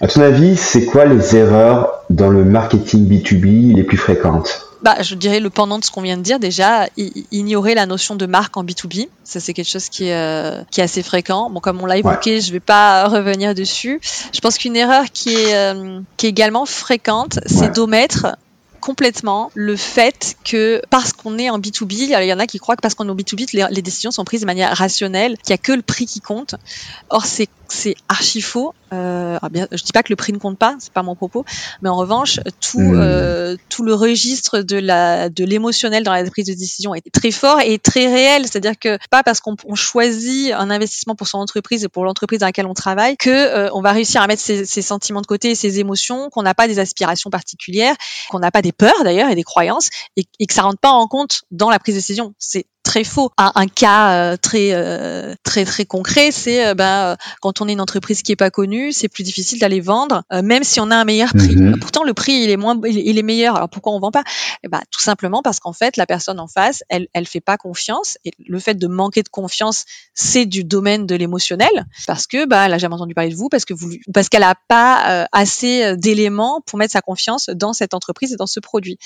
À 0.01 0.07
ton 0.07 0.21
avis, 0.21 0.57
c'est 0.57 0.85
quoi 0.85 1.05
les 1.05 1.35
erreurs 1.35 2.03
dans 2.09 2.29
le 2.29 2.45
marketing 2.45 3.07
B2B 3.09 3.75
les 3.75 3.83
plus 3.83 3.97
fréquentes? 3.97 4.64
Bah, 4.85 5.01
je 5.01 5.15
dirais 5.15 5.39
le 5.39 5.49
pendant 5.49 5.79
de 5.79 5.83
ce 5.83 5.89
qu'on 5.89 6.03
vient 6.03 6.15
de 6.15 6.21
dire 6.21 6.37
déjà, 6.37 6.87
ignorer 7.31 7.73
la 7.73 7.87
notion 7.87 8.15
de 8.15 8.27
marque 8.27 8.55
en 8.55 8.63
B2B. 8.63 9.07
Ça, 9.23 9.39
c'est 9.39 9.55
quelque 9.55 9.67
chose 9.67 9.89
qui 9.89 10.09
est, 10.09 10.13
euh, 10.13 10.61
qui 10.69 10.79
est 10.79 10.83
assez 10.83 11.01
fréquent. 11.01 11.49
Bon, 11.49 11.59
comme 11.59 11.81
on 11.81 11.87
l'a 11.87 11.97
évoqué, 11.97 12.39
je 12.39 12.51
vais 12.51 12.59
pas 12.59 13.07
revenir 13.07 13.55
dessus. 13.55 13.99
Je 14.31 14.39
pense 14.41 14.59
qu'une 14.59 14.75
erreur 14.75 15.05
qui 15.11 15.33
est, 15.33 15.55
euh, 15.55 16.01
qui 16.17 16.27
est 16.27 16.29
également 16.29 16.67
fréquente, 16.67 17.39
c'est 17.47 17.73
d'omettre 17.73 18.37
complètement 18.85 19.49
le 19.55 19.75
fait 19.75 20.37
que 20.43 20.79
parce 20.91 21.11
qu'on 21.11 21.39
est 21.39 21.49
en 21.49 21.59
B2B, 21.59 21.93
il 21.93 22.27
y 22.27 22.33
en 22.33 22.39
a 22.39 22.45
qui 22.45 22.59
croient 22.59 22.75
que 22.75 22.81
parce 22.81 22.93
qu'on 22.93 23.07
est 23.07 23.11
en 23.11 23.15
B2B, 23.15 23.49
les, 23.53 23.65
les, 23.71 23.81
décisions 23.81 24.11
sont 24.11 24.23
prises 24.23 24.41
de 24.41 24.45
manière 24.45 24.77
rationnelle, 24.77 25.37
qu'il 25.37 25.53
n'y 25.53 25.55
a 25.55 25.57
que 25.57 25.71
le 25.71 25.81
prix 25.81 26.05
qui 26.05 26.21
compte. 26.21 26.53
Or, 27.09 27.25
c'est 27.25 27.49
c'est 27.67 27.95
archi 28.09 28.41
faux. 28.41 28.73
Euh, 28.93 29.37
bien, 29.51 29.67
je 29.71 29.83
dis 29.83 29.91
pas 29.91 30.03
que 30.03 30.11
le 30.11 30.15
prix 30.15 30.31
ne 30.31 30.37
compte 30.37 30.57
pas, 30.57 30.75
c'est 30.79 30.93
pas 30.93 31.01
mon 31.01 31.15
propos, 31.15 31.43
mais 31.81 31.89
en 31.89 31.95
revanche, 31.95 32.39
tout 32.61 32.79
hmm. 32.79 32.99
euh, 32.99 33.57
tout 33.69 33.83
le 33.83 33.93
registre 33.93 34.59
de 34.59 34.77
la 34.77 35.29
de 35.29 35.43
l'émotionnel 35.43 36.03
dans 36.03 36.13
la 36.13 36.23
prise 36.29 36.45
de 36.45 36.53
décision 36.53 36.93
est 36.93 37.11
très 37.11 37.31
fort 37.31 37.59
et 37.61 37.79
très 37.79 38.07
réel. 38.07 38.43
C'est-à-dire 38.43 38.77
que 38.79 38.97
pas 39.09 39.23
parce 39.23 39.39
qu'on 39.39 39.55
choisit 39.75 40.53
un 40.53 40.69
investissement 40.69 41.15
pour 41.15 41.27
son 41.27 41.39
entreprise 41.39 41.83
et 41.83 41.89
pour 41.89 42.05
l'entreprise 42.05 42.39
dans 42.39 42.45
laquelle 42.45 42.67
on 42.67 42.73
travaille 42.73 43.17
que 43.17 43.29
euh, 43.29 43.69
on 43.73 43.81
va 43.81 43.91
réussir 43.91 44.21
à 44.21 44.27
mettre 44.27 44.41
ses, 44.41 44.65
ses 44.65 44.81
sentiments 44.81 45.21
de 45.21 45.27
côté 45.27 45.51
et 45.51 45.55
ses 45.55 45.79
émotions, 45.79 46.29
qu'on 46.29 46.43
n'a 46.43 46.53
pas 46.53 46.67
des 46.67 46.79
aspirations 46.79 47.29
particulières, 47.29 47.95
qu'on 48.29 48.39
n'a 48.39 48.51
pas 48.51 48.61
des 48.61 48.71
peurs 48.77 49.03
d'ailleurs 49.03 49.29
et 49.29 49.35
des 49.35 49.43
croyances 49.43 49.89
et, 50.15 50.25
et 50.39 50.45
que 50.45 50.53
ça 50.53 50.63
rentre 50.63 50.79
pas 50.79 50.91
en 50.91 51.07
compte 51.07 51.43
dans 51.51 51.69
la 51.69 51.79
prise 51.79 51.95
de 51.95 51.99
décision. 51.99 52.33
C'est 52.37 52.65
très 52.85 53.03
faux. 53.03 53.31
Un, 53.37 53.51
un 53.55 53.67
cas 53.67 54.11
euh, 54.11 54.37
très 54.37 54.69
euh, 54.71 55.33
très 55.43 55.65
très 55.65 55.85
concret, 55.85 56.31
c'est 56.31 56.67
euh, 56.67 56.73
ben, 56.75 57.17
quand 57.41 57.59
on 57.59 57.67
est 57.67 57.73
une 57.73 57.81
entreprise 57.81 58.21
qui 58.21 58.31
est 58.31 58.37
pas 58.37 58.51
connue, 58.51 58.93
c'est 58.93 59.09
plus 59.09 59.23
difficile 59.23 59.59
d'aller 59.59 59.81
vendre, 59.81 60.23
même 60.31 60.63
si 60.63 60.79
on 60.79 60.91
a 60.91 60.95
un 60.95 61.03
meilleur 61.03 61.33
prix. 61.33 61.55
Mhm. 61.55 61.79
Pourtant, 61.79 62.03
le 62.03 62.13
prix 62.13 62.33
il 62.33 62.49
est 62.49 62.57
moins, 62.57 62.79
il 62.85 63.17
est 63.17 63.23
meilleur. 63.23 63.57
Alors 63.57 63.67
pourquoi 63.67 63.91
on 63.91 63.99
vend 63.99 64.11
pas? 64.11 64.23
Eh 64.63 64.69
ben, 64.69 64.79
tout 64.91 65.01
simplement 65.01 65.41
parce 65.41 65.59
qu'en 65.59 65.73
fait, 65.73 65.97
la 65.97 66.05
personne 66.05 66.39
en 66.39 66.47
face, 66.47 66.83
elle 66.87 67.07
elle 67.13 67.25
fait 67.25 67.41
pas 67.41 67.57
confiance 67.57 68.17
et 68.23 68.31
le 68.47 68.59
fait 68.59 68.75
de 68.75 68.87
manquer 68.87 69.23
de 69.23 69.29
confiance, 69.29 69.85
c'est 70.13 70.45
du 70.45 70.63
domaine 70.63 71.05
de 71.07 71.15
l'émotionnel 71.15 71.85
parce 72.07 72.27
que 72.27 72.45
bah 72.45 72.67
elle 72.67 72.73
a 72.73 72.77
jamais 72.77 72.95
entendu 72.95 73.15
parler 73.15 73.31
de 73.31 73.35
vous, 73.35 73.49
parce 73.49 73.65
que 73.65 73.73
vous 73.73 73.91
parce 74.13 74.29
qu'elle 74.29 74.43
a 74.43 74.55
pas 74.67 75.27
assez 75.31 75.97
d'éléments 75.97 76.61
pour 76.65 76.77
mettre 76.77 76.93
sa 76.93 77.01
confiance 77.01 77.49
dans 77.49 77.73
cette 77.73 77.95
entreprise 77.95 78.31
et 78.33 78.35
dans 78.35 78.47
ce 78.47 78.59
produit. 78.59 78.99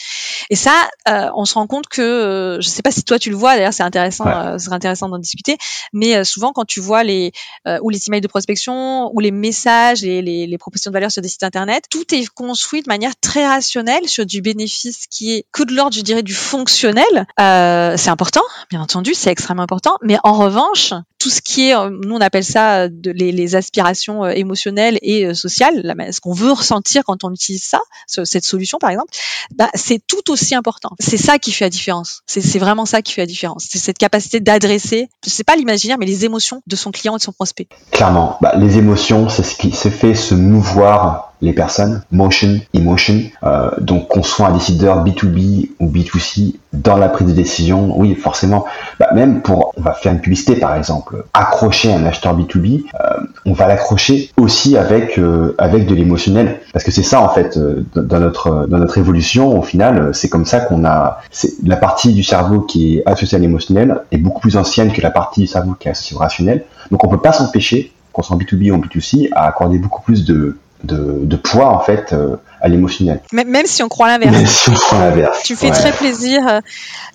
Et 0.50 0.55
ça, 0.55 0.74
on 1.07 1.45
se 1.45 1.53
rend 1.53 1.65
compte 1.65 1.88
que 1.88 2.59
je 2.62 2.67
sais 2.67 2.81
pas 2.81 2.91
si 2.91 3.03
toi 3.03 3.17
tu 3.17 3.29
le 3.29 3.38
vois 3.38 3.55
d'ailleurs 3.55 3.68
c'est 3.71 3.83
intéressant, 3.83 4.27
euh, 4.27 4.57
serait 4.57 4.75
intéressant 4.75 5.09
d'en 5.09 5.17
discuter. 5.17 5.57
Mais 5.93 6.15
euh, 6.15 6.23
souvent, 6.23 6.51
quand 6.53 6.65
tu 6.65 6.79
vois 6.79 7.03
les 7.03 7.31
euh, 7.67 7.79
ou 7.81 7.89
les 7.89 7.99
emails 8.07 8.21
de 8.21 8.27
prospection 8.27 9.11
ou 9.13 9.19
les 9.19 9.31
messages 9.31 10.03
et 10.03 10.21
les, 10.21 10.47
les 10.47 10.57
propositions 10.57 10.91
de 10.91 10.93
valeur 10.93 11.11
sur 11.11 11.21
des 11.21 11.27
sites 11.27 11.43
internet, 11.43 11.85
tout 11.89 12.13
est 12.13 12.27
construit 12.27 12.81
de 12.81 12.88
manière 12.88 13.13
très 13.19 13.47
rationnelle 13.47 14.07
sur 14.07 14.25
du 14.25 14.41
bénéfice 14.41 15.07
qui 15.07 15.33
est 15.33 15.45
que 15.51 15.63
de 15.63 15.73
l'ordre, 15.73 15.95
je 15.95 16.01
dirais, 16.01 16.23
du 16.23 16.33
fonctionnel. 16.33 17.27
c'est 17.38 18.09
important, 18.09 18.43
bien 18.69 18.81
entendu, 18.81 19.13
c'est 19.13 19.31
extrêmement 19.31 19.63
important. 19.63 19.97
Mais 20.01 20.17
en 20.23 20.33
revanche, 20.33 20.93
tout 21.19 21.29
ce 21.29 21.41
qui 21.41 21.69
est, 21.69 21.75
nous 21.89 22.15
on 22.15 22.21
appelle 22.21 22.43
ça 22.43 22.88
de, 22.88 23.11
les, 23.11 23.55
aspirations 23.55 24.27
émotionnelles 24.27 24.99
et 25.01 25.33
sociales, 25.33 25.95
ce 26.11 26.19
qu'on 26.19 26.33
veut 26.33 26.51
ressentir 26.51 27.03
quand 27.03 27.23
on 27.23 27.31
utilise 27.33 27.63
ça, 27.63 27.79
cette 28.07 28.45
solution 28.45 28.77
par 28.79 28.89
exemple, 28.89 29.11
bah, 29.55 29.69
c'est 29.73 29.99
tout 30.05 30.31
aussi 30.31 30.55
important. 30.55 30.91
C'est 30.99 31.17
ça 31.17 31.39
qui 31.39 31.51
fait 31.51 31.65
la 31.65 31.69
différence. 31.69 32.21
C'est 32.27 32.59
vraiment 32.59 32.85
ça 32.85 33.01
qui 33.01 33.13
fait 33.13 33.21
la 33.21 33.27
différence 33.27 33.59
c'est 33.59 33.77
cette 33.77 33.97
capacité 33.97 34.39
d'adresser, 34.39 35.09
je 35.23 35.29
sais 35.29 35.43
pas 35.43 35.55
l'imaginaire, 35.55 35.97
mais 35.99 36.05
les 36.05 36.25
émotions 36.25 36.61
de 36.65 36.75
son 36.75 36.91
client 36.91 37.15
et 37.15 37.19
de 37.19 37.23
son 37.23 37.31
prospect. 37.31 37.67
Clairement, 37.91 38.38
bah, 38.41 38.53
les 38.57 38.77
émotions, 38.77 39.29
c'est 39.29 39.43
ce 39.43 39.55
qui 39.55 39.71
se 39.71 39.89
fait 39.89 40.15
se 40.15 40.33
mouvoir 40.33 41.33
les 41.41 41.53
personnes, 41.53 42.03
motion, 42.11 42.59
emotion. 42.73 43.21
Euh, 43.43 43.71
donc 43.79 44.09
qu'on 44.09 44.23
soit 44.23 44.47
un 44.47 44.53
décideur 44.53 45.05
B2B 45.05 45.69
ou 45.79 45.89
B2C 45.89 46.55
dans 46.73 46.97
la 46.97 47.09
prise 47.09 47.27
de 47.27 47.33
décision, 47.33 47.99
oui 47.99 48.13
forcément, 48.13 48.65
bah, 48.99 49.09
même 49.13 49.41
pour, 49.41 49.73
on 49.75 49.81
va 49.81 49.93
faire 49.93 50.11
une 50.11 50.21
publicité 50.21 50.55
par 50.55 50.75
exemple, 50.75 51.25
accrocher 51.33 51.91
un 51.91 52.05
acheteur 52.05 52.38
B2B, 52.38 52.83
euh, 52.93 53.07
on 53.45 53.53
va 53.53 53.67
l'accrocher 53.67 54.31
aussi 54.38 54.77
avec 54.77 55.17
euh, 55.17 55.55
avec 55.57 55.88
de 55.88 55.95
l'émotionnel, 55.95 56.59
parce 56.71 56.85
que 56.85 56.91
c'est 56.91 57.03
ça 57.03 57.21
en 57.21 57.29
fait 57.29 57.57
euh, 57.57 57.83
dans 57.95 58.19
notre 58.19 58.67
dans 58.67 58.77
notre 58.77 58.97
évolution 58.99 59.57
au 59.57 59.63
final, 59.63 60.13
c'est 60.13 60.29
comme 60.29 60.45
ça 60.45 60.59
qu'on 60.59 60.85
a, 60.85 61.21
c'est 61.31 61.53
la 61.65 61.77
partie 61.77 62.13
du 62.13 62.23
cerveau 62.23 62.61
qui 62.61 62.97
est 62.97 63.03
associée 63.07 63.38
à 63.38 63.41
l'émotionnel 63.41 64.01
est 64.11 64.17
beaucoup 64.17 64.41
plus 64.41 64.55
ancienne 64.55 64.91
que 64.91 65.01
la 65.01 65.11
partie 65.11 65.41
du 65.41 65.47
cerveau 65.47 65.73
qui 65.73 65.88
est 65.88 65.91
associée 65.91 66.15
au 66.15 66.19
rationnel, 66.19 66.65
donc 66.91 67.03
on 67.03 67.07
peut 67.07 67.17
pas 67.17 67.33
s'empêcher 67.33 67.91
qu'on 68.13 68.21
soit 68.21 68.35
en 68.35 68.39
B2B 68.39 68.71
ou 68.71 68.75
en 68.75 68.79
B2C 68.79 69.29
à 69.31 69.47
accorder 69.47 69.79
beaucoup 69.79 70.03
plus 70.03 70.23
de 70.23 70.57
de, 70.83 71.19
de 71.24 71.36
poids 71.36 71.69
en 71.69 71.79
fait 71.79 72.13
euh, 72.13 72.36
à 72.62 72.67
l'émotionnel. 72.67 73.19
Même 73.33 73.65
si 73.65 73.83
on 73.83 73.89
croit 73.89 74.07
l'inverse. 74.07 74.36
Même 74.36 74.45
si 74.48 74.69
on 74.69 74.74
croit 74.74 75.00
l'inverse. 75.00 75.41
Tu 75.43 75.53
me 75.53 75.57
fais 75.57 75.71
très 75.71 75.91
plaisir. 75.91 76.41
euh, 76.48 76.59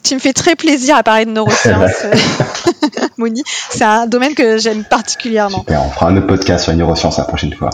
tu 0.03 0.15
me 0.15 0.21
fais 0.21 0.33
très 0.33 0.55
plaisir 0.55 0.97
à 0.97 1.03
parler 1.03 1.25
de 1.25 1.31
neurosciences, 1.31 1.91
euh, 2.05 2.15
Moni. 3.19 3.43
C'est 3.71 3.85
un 3.85 4.07
domaine 4.07 4.35
que 4.35 4.59
j'aime 4.59 4.85
particulièrement. 4.85 5.59
Super, 5.59 5.83
on 5.85 5.91
fera 5.91 6.09
un 6.09 6.17
autre 6.17 6.27
podcast 6.27 6.65
sur 6.65 6.73
les 6.73 6.79
neurosciences 6.79 7.19
la 7.19 7.25
prochaine 7.25 7.55
fois. 7.55 7.71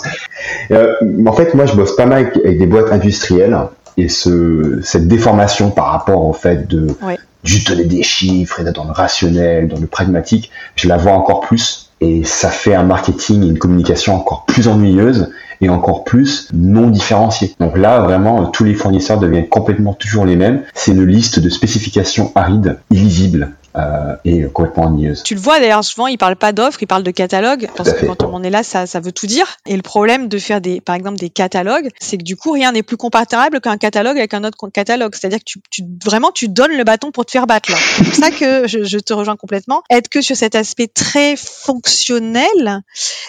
Euh, 0.70 0.92
en 1.26 1.32
fait, 1.32 1.54
moi, 1.54 1.66
je 1.66 1.74
bosse 1.74 1.96
pas 1.96 2.06
mal 2.06 2.18
avec, 2.26 2.36
avec 2.44 2.58
des 2.58 2.66
boîtes 2.66 2.92
industrielles 2.92 3.56
et 3.96 4.08
ce, 4.08 4.80
cette 4.84 5.08
déformation 5.08 5.70
par 5.70 5.86
rapport 5.86 6.24
au 6.24 6.32
fait 6.32 6.66
de 6.68 6.86
Ouais. 7.02 7.18
juste 7.44 7.68
donner 7.68 7.84
des 7.84 8.02
chiffres 8.02 8.60
et 8.60 8.64
d'être 8.64 8.76
dans 8.76 8.84
le 8.84 8.92
rationnel, 8.92 9.68
dans 9.68 9.78
le 9.78 9.86
pragmatique, 9.86 10.50
je 10.76 10.88
la 10.88 10.96
vois 10.96 11.12
encore 11.12 11.40
plus 11.40 11.90
et 12.00 12.24
ça 12.24 12.48
fait 12.50 12.74
un 12.74 12.84
marketing 12.84 13.42
et 13.44 13.48
une 13.48 13.58
communication 13.58 14.14
encore 14.14 14.44
plus 14.46 14.68
ennuyeuse 14.68 15.30
et 15.60 15.68
encore 15.68 16.04
plus 16.04 16.48
non 16.52 16.88
différenciée. 16.90 17.54
Donc 17.60 17.76
là, 17.76 18.00
vraiment, 18.00 18.46
tous 18.46 18.64
les 18.64 18.74
fournisseurs 18.74 19.18
deviennent 19.18 19.48
complètement 19.48 19.94
toujours 19.94 20.24
les 20.24 20.36
mêmes. 20.36 20.62
C'est 20.74 20.92
une 20.92 21.04
liste 21.04 21.38
de 21.38 21.48
spécifications 21.48 22.32
arides, 22.34 22.78
illisibles 22.90 23.50
euh, 23.76 24.16
et 24.24 24.44
complètement 24.44 24.84
ennuyeuse. 24.84 25.22
Tu 25.22 25.34
le 25.34 25.40
vois 25.40 25.60
d'ailleurs, 25.60 25.84
souvent 25.84 26.06
ils 26.06 26.18
parlent 26.18 26.36
pas 26.36 26.52
d'offres, 26.52 26.82
ils 26.82 26.86
parlent 26.86 27.02
de 27.02 27.10
catalogue, 27.10 27.68
parce 27.76 27.92
que 27.92 28.06
quand 28.06 28.22
on 28.22 28.34
en 28.34 28.42
est 28.42 28.50
là, 28.50 28.62
ça, 28.62 28.86
ça 28.86 29.00
veut 29.00 29.12
tout 29.12 29.26
dire. 29.26 29.56
Et 29.66 29.76
le 29.76 29.82
problème 29.82 30.28
de 30.28 30.38
faire 30.38 30.60
des, 30.60 30.80
par 30.80 30.94
exemple, 30.94 31.18
des 31.18 31.30
catalogues, 31.30 31.88
c'est 32.00 32.18
que 32.18 32.24
du 32.24 32.36
coup, 32.36 32.52
rien 32.52 32.72
n'est 32.72 32.82
plus 32.82 32.96
comparable 32.96 33.60
qu'un 33.60 33.76
catalogue 33.76 34.18
avec 34.18 34.34
un 34.34 34.44
autre 34.44 34.56
catalogue. 34.68 35.14
C'est-à-dire 35.14 35.38
que 35.38 35.44
tu, 35.44 35.60
tu, 35.70 35.82
vraiment, 36.04 36.30
tu 36.32 36.48
donnes 36.48 36.76
le 36.76 36.84
bâton 36.84 37.10
pour 37.10 37.24
te 37.26 37.30
faire 37.30 37.46
battre. 37.46 37.70
C'est 37.96 38.04
pour 38.04 38.14
ça 38.14 38.30
que 38.30 38.66
je, 38.66 38.84
je 38.84 38.98
te 38.98 39.12
rejoins 39.12 39.36
complètement. 39.36 39.82
Être 39.90 40.08
que 40.08 40.20
sur 40.20 40.36
cet 40.36 40.54
aspect 40.54 40.88
très 40.88 41.36
fonctionnel, 41.36 42.82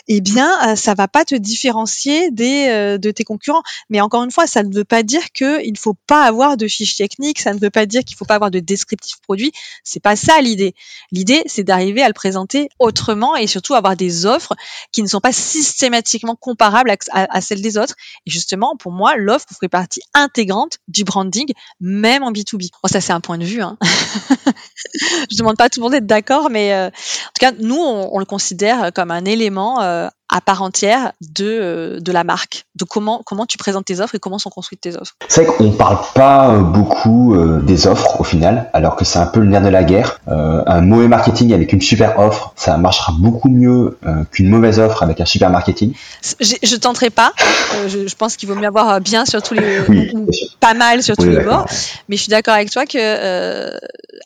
eh 0.07 0.21
bien, 0.21 0.49
euh, 0.67 0.75
ça 0.75 0.93
va 0.93 1.07
pas 1.07 1.25
te 1.25 1.35
différencier 1.35 2.31
des, 2.31 2.67
euh, 2.69 2.97
de 2.97 3.11
tes 3.11 3.23
concurrents. 3.23 3.63
Mais 3.89 4.01
encore 4.01 4.23
une 4.23 4.31
fois, 4.31 4.47
ça 4.47 4.63
ne 4.63 4.73
veut 4.73 4.85
pas 4.85 5.03
dire 5.03 5.31
qu'il 5.33 5.71
ne 5.71 5.77
faut 5.77 5.95
pas 6.07 6.23
avoir 6.23 6.57
de 6.57 6.67
fiches 6.67 6.95
techniques, 6.95 7.39
ça 7.39 7.53
ne 7.53 7.59
veut 7.59 7.69
pas 7.69 7.85
dire 7.85 8.03
qu'il 8.03 8.17
faut 8.17 8.25
pas 8.25 8.35
avoir 8.35 8.51
de 8.51 8.59
descriptif 8.59 9.17
produit. 9.21 9.51
C'est 9.83 10.01
pas 10.01 10.15
ça 10.15 10.30
l'idée. 10.39 10.73
L'idée, 11.11 11.43
c'est 11.47 11.63
d'arriver 11.63 12.01
à 12.01 12.07
le 12.07 12.13
présenter 12.13 12.69
autrement 12.79 13.35
et 13.35 13.47
surtout 13.47 13.73
avoir 13.73 13.97
des 13.97 14.25
offres 14.25 14.53
qui 14.93 15.03
ne 15.03 15.07
sont 15.07 15.19
pas 15.19 15.33
systématiquement 15.33 16.35
comparables 16.35 16.95
à, 17.11 17.41
celles 17.41 17.61
des 17.61 17.77
autres. 17.77 17.95
Et 18.25 18.31
justement, 18.31 18.77
pour 18.77 18.91
moi, 18.91 19.15
l'offre 19.17 19.47
fait 19.59 19.67
partie 19.67 20.01
intégrante 20.13 20.77
du 20.87 21.03
branding, 21.03 21.51
même 21.79 22.23
en 22.23 22.31
B2B. 22.31 22.69
Bon, 22.81 22.87
ça, 22.89 23.01
c'est 23.01 23.13
un 23.13 23.19
point 23.19 23.37
de 23.37 23.45
vue. 23.45 23.61
Hein. 23.61 23.77
Je 25.31 25.37
demande 25.37 25.57
pas 25.57 25.65
à 25.65 25.69
tout 25.69 25.79
le 25.79 25.83
monde 25.83 25.93
d'être 25.93 26.07
d'accord, 26.07 26.49
mais 26.49 26.73
euh, 26.73 26.87
en 26.87 26.89
tout 26.89 27.39
cas, 27.39 27.51
nous, 27.59 27.75
on, 27.75 28.15
on 28.15 28.19
le 28.19 28.25
considère 28.25 28.93
comme 28.93 29.11
un 29.11 29.25
élément 29.25 29.81
euh, 29.81 30.07
à 30.31 30.39
part 30.39 30.61
entière 30.61 31.11
de, 31.19 31.45
euh, 31.45 31.99
de 31.99 32.11
la 32.13 32.23
marque, 32.23 32.65
de 32.75 32.85
comment, 32.85 33.21
comment 33.25 33.45
tu 33.45 33.57
présentes 33.57 33.85
tes 33.85 33.99
offres 33.99 34.15
et 34.15 34.19
comment 34.19 34.39
sont 34.39 34.49
construites 34.49 34.79
tes 34.79 34.95
offres. 34.95 35.15
C'est 35.27 35.43
vrai 35.43 35.55
qu'on 35.57 35.71
parle 35.71 35.97
pas 36.15 36.49
euh, 36.51 36.59
beaucoup 36.61 37.35
euh, 37.35 37.61
des 37.61 37.85
offres 37.85 38.21
au 38.21 38.23
final, 38.23 38.69
alors 38.71 38.95
que 38.95 39.03
c'est 39.03 39.19
un 39.19 39.25
peu 39.25 39.41
le 39.41 39.47
nerf 39.47 39.61
de 39.61 39.67
la 39.67 39.83
guerre. 39.83 40.19
Euh, 40.29 40.63
un 40.65 40.79
mauvais 40.81 41.09
marketing 41.09 41.53
avec 41.53 41.73
une 41.73 41.81
super 41.81 42.17
offre, 42.17 42.53
ça 42.55 42.77
marchera 42.77 43.13
beaucoup 43.19 43.49
mieux 43.49 43.97
euh, 44.05 44.23
qu'une 44.31 44.47
mauvaise 44.47 44.79
offre 44.79 45.03
avec 45.03 45.19
un 45.19 45.25
super 45.25 45.49
marketing. 45.49 45.93
Je 46.39 46.75
tenterai 46.77 47.09
pas. 47.09 47.33
Euh, 47.75 47.89
je, 47.89 48.07
je 48.07 48.15
pense 48.15 48.37
qu'il 48.37 48.47
vaut 48.47 48.55
mieux 48.55 48.67
avoir 48.67 49.01
bien 49.01 49.25
sur 49.25 49.41
tous 49.41 49.53
les, 49.53 49.81
Oui, 49.89 50.13
pas 50.61 50.73
mal 50.73 51.03
sur 51.03 51.17
tous 51.17 51.25
les 51.25 51.43
bords. 51.43 51.65
Mais 52.07 52.15
je 52.15 52.21
suis 52.21 52.29
d'accord 52.29 52.53
avec 52.53 52.71
toi 52.71 52.85
que, 52.85 53.69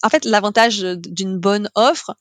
en 0.04 0.10
fait, 0.10 0.24
l'avantage 0.26 0.82
d'une 0.82 1.40
bonne 1.40 1.68
offre, 1.74 2.16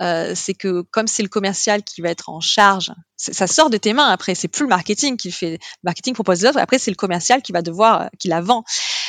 euh, 0.00 0.32
c'est 0.34 0.54
que 0.54 0.82
comme 0.90 1.06
c'est 1.06 1.22
le 1.22 1.28
commercial 1.28 1.82
qui 1.82 2.00
va 2.00 2.10
être 2.10 2.28
en 2.28 2.40
charge, 2.40 2.92
ça 3.20 3.46
sort 3.46 3.68
de 3.68 3.76
tes 3.76 3.92
mains. 3.92 4.08
Après, 4.08 4.34
c'est 4.34 4.48
plus 4.48 4.62
le 4.62 4.68
marketing 4.68 5.16
qui 5.16 5.28
le 5.28 5.34
fait. 5.34 5.50
Le 5.52 5.58
marketing 5.84 6.14
propose 6.14 6.42
l'offre. 6.42 6.58
Après, 6.58 6.78
c'est 6.78 6.90
le 6.90 6.96
commercial 6.96 7.42
qui 7.42 7.52
va 7.52 7.60
devoir, 7.60 8.02
euh, 8.02 8.06
qui 8.18 8.28
la 8.28 8.40
vend. 8.40 8.64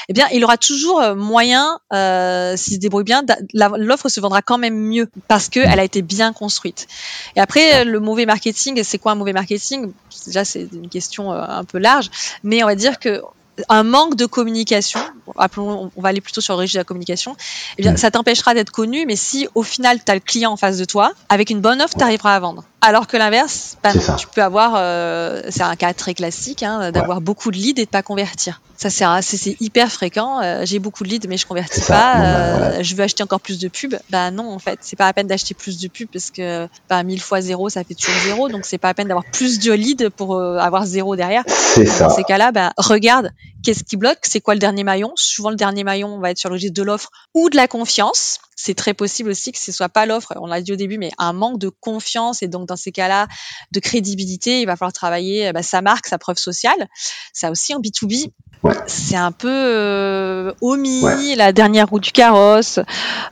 Eh 0.09 0.13
bien, 0.13 0.27
il 0.33 0.43
aura 0.43 0.57
toujours 0.57 0.99
euh, 0.99 1.15
moyen, 1.15 1.79
euh, 1.93 2.57
s'il 2.57 2.73
se 2.73 2.79
débrouille 2.79 3.05
bien, 3.05 3.23
l'offre 3.53 4.09
se 4.09 4.19
vendra 4.19 4.41
quand 4.41 4.57
même 4.57 4.75
mieux 4.75 5.09
parce 5.27 5.47
qu'elle 5.47 5.79
a 5.79 5.83
été 5.83 6.01
bien 6.01 6.33
construite. 6.33 6.87
Et 7.35 7.39
après, 7.39 7.85
le 7.85 7.99
mauvais 7.99 8.25
marketing, 8.25 8.83
c'est 8.83 8.97
quoi 8.97 9.13
un 9.13 9.15
mauvais 9.15 9.33
marketing? 9.33 9.93
Déjà, 10.25 10.43
c'est 10.43 10.67
une 10.73 10.89
question 10.89 11.31
un 11.31 11.63
peu 11.63 11.77
large, 11.77 12.09
mais 12.43 12.63
on 12.63 12.67
va 12.67 12.75
dire 12.75 12.99
que 12.99 13.21
un 13.69 13.83
manque 13.83 14.15
de 14.15 14.25
communication, 14.25 14.99
appelons, 15.37 15.91
on 15.95 16.01
va 16.01 16.09
aller 16.09 16.21
plutôt 16.21 16.41
sur 16.41 16.53
le 16.53 16.59
registre 16.59 16.77
de 16.77 16.79
la 16.79 16.85
communication, 16.85 17.35
eh 17.77 17.81
bien, 17.81 17.95
ça 17.97 18.11
t'empêchera 18.11 18.53
d'être 18.53 18.71
connu, 18.71 19.05
mais 19.05 19.15
si 19.15 19.47
au 19.55 19.63
final, 19.63 20.03
tu 20.03 20.11
as 20.11 20.15
le 20.15 20.21
client 20.21 20.51
en 20.51 20.57
face 20.57 20.77
de 20.77 20.85
toi, 20.85 21.13
avec 21.29 21.49
une 21.49 21.61
bonne 21.61 21.81
offre, 21.81 21.95
tu 21.97 22.03
arriveras 22.03 22.35
à 22.35 22.39
vendre. 22.39 22.63
Alors 22.83 23.05
que 23.05 23.15
l'inverse, 23.15 23.77
bah 23.83 23.91
tu 24.17 24.25
peux 24.27 24.41
avoir, 24.41 24.73
euh, 24.75 25.41
c'est 25.49 25.61
un 25.61 25.75
cas 25.75 25.93
très 25.93 26.15
classique, 26.15 26.63
hein, 26.63 26.91
d'avoir 26.91 27.21
beaucoup 27.21 27.51
de 27.51 27.57
leads 27.57 27.79
et 27.79 27.85
de 27.85 27.89
pas 27.89 28.01
convertir. 28.01 28.59
Ça, 28.75 28.89
c'est 29.21 29.55
hyper 29.61 29.91
fréquent. 29.91 30.41
euh, 30.41 30.63
J'ai 30.65 30.79
beaucoup 30.79 31.03
de 31.03 31.09
leads, 31.09 31.27
mais 31.29 31.37
je 31.37 31.45
convertis 31.45 31.81
pas. 31.81 32.15
Bah, 32.15 32.25
euh, 32.25 32.57
voilà. 32.57 32.81
Je 32.83 32.95
veux 32.95 33.03
acheter 33.03 33.21
encore 33.21 33.39
plus 33.39 33.59
de 33.59 33.67
pubs. 33.67 33.99
Bah 34.09 34.31
non, 34.31 34.51
en 34.51 34.57
fait, 34.57 34.79
c'est 34.81 34.95
pas 34.95 35.05
la 35.05 35.13
peine 35.13 35.27
d'acheter 35.27 35.53
plus 35.53 35.77
de 35.79 35.87
pubs 35.87 36.07
parce 36.11 36.31
que 36.31 36.67
bah, 36.89 37.03
1000 37.03 37.21
fois 37.21 37.41
zéro, 37.41 37.69
ça 37.69 37.83
fait 37.83 37.93
toujours 37.93 38.19
zéro. 38.23 38.49
Donc, 38.49 38.65
c'est 38.65 38.79
pas 38.79 38.87
la 38.87 38.93
peine 38.95 39.07
d'avoir 39.07 39.25
plus 39.31 39.59
de 39.59 39.71
leads 39.73 40.09
pour 40.09 40.35
euh, 40.35 40.57
avoir 40.57 40.87
zéro 40.87 41.15
derrière. 41.15 41.43
C'est 41.47 41.85
ça. 41.85 42.05
Dans 42.07 42.15
ces 42.15 42.23
cas-là, 42.23 42.51
bah, 42.51 42.73
regarde 42.77 43.29
qu'est-ce 43.63 43.83
qui 43.83 43.97
bloque, 43.97 44.17
c'est 44.23 44.41
quoi 44.41 44.55
le 44.55 44.59
dernier 44.59 44.83
maillon? 44.83 45.11
Souvent, 45.15 45.51
le 45.51 45.55
dernier 45.55 45.83
maillon 45.83 46.19
va 46.19 46.31
être 46.31 46.39
sur 46.39 46.49
le 46.49 46.53
registre 46.53 46.73
de 46.73 46.81
l'offre 46.81 47.11
ou 47.35 47.51
de 47.51 47.55
la 47.57 47.67
confiance. 47.67 48.39
C'est 48.63 48.75
très 48.75 48.93
possible 48.93 49.29
aussi 49.31 49.51
que 49.51 49.57
ce 49.59 49.71
soit 49.71 49.89
pas 49.89 50.05
l'offre, 50.05 50.33
on 50.39 50.45
l'a 50.45 50.61
dit 50.61 50.71
au 50.71 50.75
début, 50.75 50.97
mais 50.99 51.09
un 51.17 51.33
manque 51.33 51.57
de 51.57 51.69
confiance 51.69 52.43
et 52.43 52.47
donc 52.47 52.67
dans 52.67 52.75
ces 52.75 52.91
cas-là, 52.91 53.27
de 53.71 53.79
crédibilité, 53.79 54.61
il 54.61 54.65
va 54.67 54.75
falloir 54.75 54.93
travailler 54.93 55.47
euh, 55.47 55.51
bah, 55.51 55.63
sa 55.63 55.81
marque, 55.81 56.05
sa 56.07 56.17
preuve 56.19 56.37
sociale. 56.37 56.87
Ça 57.33 57.49
aussi 57.49 57.73
en 57.73 57.79
B2B, 57.79 58.31
Ouais. 58.63 58.75
c'est 58.85 59.15
un 59.15 59.31
peu 59.31 59.49
euh, 59.49 60.53
omis, 60.61 61.01
Ouais. 61.03 61.35
la 61.35 61.51
dernière 61.51 61.87
roue 61.89 61.99
du 61.99 62.11
carrosse. 62.11 62.77
Euh, 62.77 62.83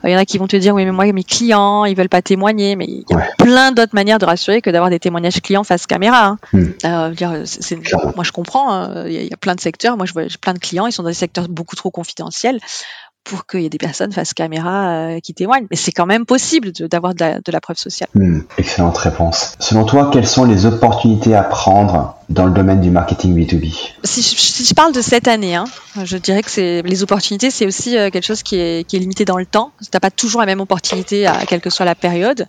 Il 0.02 0.10
y 0.10 0.16
en 0.16 0.18
a 0.18 0.24
qui 0.24 0.38
vont 0.38 0.48
te 0.48 0.56
dire 0.56 0.74
oui 0.74 0.84
mais 0.84 0.90
moi 0.90 1.04
mes 1.12 1.22
clients 1.22 1.84
ils 1.84 1.94
veulent 1.96 2.08
pas 2.08 2.22
témoigner, 2.22 2.74
mais 2.74 2.86
il 2.86 3.04
y 3.08 3.14
a 3.14 3.16
Ouais. 3.16 3.28
plein 3.38 3.70
d'autres 3.70 3.94
manières 3.94 4.18
de 4.18 4.24
rassurer 4.24 4.60
que 4.60 4.70
d'avoir 4.70 4.90
des 4.90 4.98
témoignages 4.98 5.40
clients 5.40 5.62
face 5.62 5.86
caméra. 5.86 6.26
hein. 6.26 6.38
Hmm. 6.52 6.64
Euh, 6.84 7.10
dire, 7.10 7.30
moi 8.16 8.24
je 8.24 8.32
comprends, 8.32 8.72
hein, 8.72 9.06
il 9.06 9.12
y, 9.22 9.26
y 9.28 9.32
a 9.32 9.36
plein 9.36 9.54
de 9.54 9.60
secteurs, 9.60 9.96
moi 9.96 10.04
je 10.06 10.12
vois 10.12 10.26
j'ai 10.26 10.38
plein 10.38 10.54
de 10.54 10.58
clients, 10.58 10.86
ils 10.88 10.92
sont 10.92 11.04
dans 11.04 11.08
des 11.10 11.14
secteurs 11.14 11.48
beaucoup 11.48 11.76
trop 11.76 11.92
confidentiels 11.92 12.58
pour 13.24 13.46
qu'il 13.46 13.60
y 13.60 13.66
ait 13.66 13.70
des 13.70 13.78
personnes 13.78 14.12
face 14.12 14.34
caméra 14.34 14.88
euh, 14.88 15.20
qui 15.20 15.34
témoignent. 15.34 15.66
Mais 15.70 15.76
c'est 15.76 15.92
quand 15.92 16.06
même 16.06 16.24
possible 16.26 16.72
d'avoir 16.72 17.14
de, 17.14 17.20
la- 17.20 17.40
de 17.40 17.52
la 17.52 17.60
preuve 17.60 17.76
sociale. 17.76 18.08
Hmm, 18.14 18.40
excellente 18.58 18.98
réponse. 18.98 19.54
Selon 19.60 19.84
toi, 19.84 20.10
quelles 20.12 20.26
sont 20.26 20.44
les 20.44 20.66
opportunités 20.66 21.34
à 21.34 21.42
prendre 21.42 22.16
dans 22.30 22.46
le 22.46 22.52
domaine 22.52 22.80
du 22.80 22.90
marketing 22.90 23.36
B2B 23.36 23.74
Si 24.04 24.22
je, 24.22 24.40
si 24.40 24.64
je 24.64 24.72
parle 24.72 24.92
de 24.92 25.02
cette 25.02 25.26
année, 25.26 25.56
hein, 25.56 25.64
je 26.04 26.16
dirais 26.16 26.42
que 26.42 26.50
c'est 26.50 26.80
les 26.82 27.02
opportunités, 27.02 27.50
c'est 27.50 27.66
aussi 27.66 27.98
euh, 27.98 28.08
quelque 28.10 28.24
chose 28.24 28.44
qui 28.44 28.56
est, 28.56 28.86
qui 28.86 28.94
est 28.94 29.00
limité 29.00 29.24
dans 29.24 29.36
le 29.36 29.46
temps. 29.46 29.72
Tu 29.82 29.88
n'as 29.92 29.98
pas 29.98 30.12
toujours 30.12 30.40
la 30.40 30.46
même 30.46 30.60
opportunité, 30.60 31.26
à, 31.26 31.44
quelle 31.44 31.60
que 31.60 31.70
soit 31.70 31.84
la 31.84 31.96
période. 31.96 32.46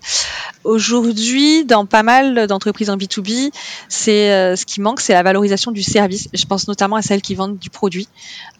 Aujourd'hui, 0.63 1.65
dans 1.65 1.88
pas 1.88 2.03
mal 2.03 2.45
d'entreprises 2.45 2.91
en 2.91 2.97
B2B, 2.97 3.51
c'est 3.89 4.31
euh, 4.31 4.55
ce 4.55 4.65
qui 4.67 4.81
manque, 4.81 5.01
c'est 5.01 5.13
la 5.13 5.23
valorisation 5.23 5.71
du 5.71 5.81
service. 5.81 6.27
Je 6.31 6.45
pense 6.45 6.67
notamment 6.67 6.97
à 6.97 7.01
celles 7.01 7.23
qui 7.23 7.33
vendent 7.33 7.57
du 7.57 7.71
produit 7.71 8.07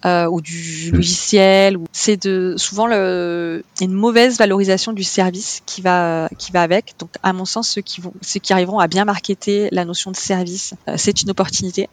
euh, 0.04 0.26
ou 0.26 0.40
du 0.40 0.90
logiciel. 0.90 1.76
Ou 1.76 1.84
c'est 1.92 2.20
de 2.24 2.54
souvent 2.56 2.88
le, 2.88 3.62
une 3.80 3.92
mauvaise 3.92 4.38
valorisation 4.38 4.92
du 4.92 5.04
service 5.04 5.62
qui 5.66 5.82
va 5.82 6.28
qui 6.36 6.50
va 6.50 6.62
avec. 6.62 6.94
Donc, 6.98 7.10
à 7.22 7.32
mon 7.32 7.44
sens, 7.44 7.68
ceux 7.68 7.82
qui 7.82 8.00
vont, 8.00 8.12
ceux 8.22 8.40
qui 8.40 8.52
arriveront 8.52 8.80
à 8.80 8.88
bien 8.88 9.04
marketer 9.04 9.68
la 9.70 9.84
notion 9.84 10.10
de 10.10 10.16
service, 10.16 10.74
c'est 10.96 11.11
une 11.20 11.30
opportunité. 11.30 11.88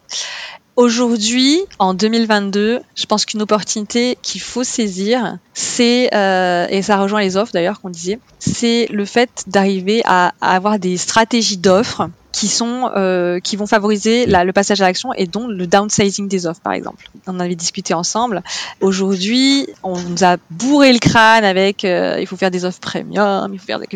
Aujourd'hui, 0.76 1.60
en 1.78 1.92
2022, 1.92 2.80
je 2.94 3.06
pense 3.06 3.26
qu'une 3.26 3.42
opportunité 3.42 4.16
qu'il 4.22 4.40
faut 4.40 4.64
saisir, 4.64 5.36
c'est, 5.52 6.08
euh, 6.14 6.66
et 6.70 6.80
ça 6.80 6.96
rejoint 6.96 7.20
les 7.20 7.36
offres 7.36 7.52
d'ailleurs 7.52 7.80
qu'on 7.80 7.90
disait, 7.90 8.18
c'est 8.38 8.86
le 8.90 9.04
fait 9.04 9.44
d'arriver 9.46 10.00
à, 10.06 10.32
à 10.40 10.54
avoir 10.56 10.78
des 10.78 10.96
stratégies 10.96 11.58
d'offres 11.58 12.08
qui 12.32 12.48
sont 12.48 12.90
euh, 12.96 13.40
qui 13.40 13.56
vont 13.56 13.66
favoriser 13.66 14.26
le 14.26 14.52
passage 14.52 14.80
à 14.80 14.84
l'action 14.84 15.12
et 15.14 15.26
donc 15.26 15.50
le 15.50 15.66
downsizing 15.66 16.28
des 16.28 16.46
offres 16.46 16.60
par 16.60 16.72
exemple. 16.72 17.10
On 17.26 17.32
en 17.36 17.40
avait 17.40 17.54
discuté 17.56 17.92
ensemble. 17.94 18.42
Aujourd'hui, 18.80 19.66
on 19.82 19.98
nous 19.98 20.24
a 20.24 20.36
bourré 20.50 20.92
le 20.92 20.98
crâne 20.98 21.44
avec 21.44 21.84
euh, 21.84 22.18
il 22.20 22.26
faut 22.26 22.36
faire 22.36 22.50
des 22.50 22.64
offres 22.64 22.80
premium, 22.80 23.50
il 23.52 23.58
faut 23.58 23.66
faire 23.66 23.80
des... 23.80 23.86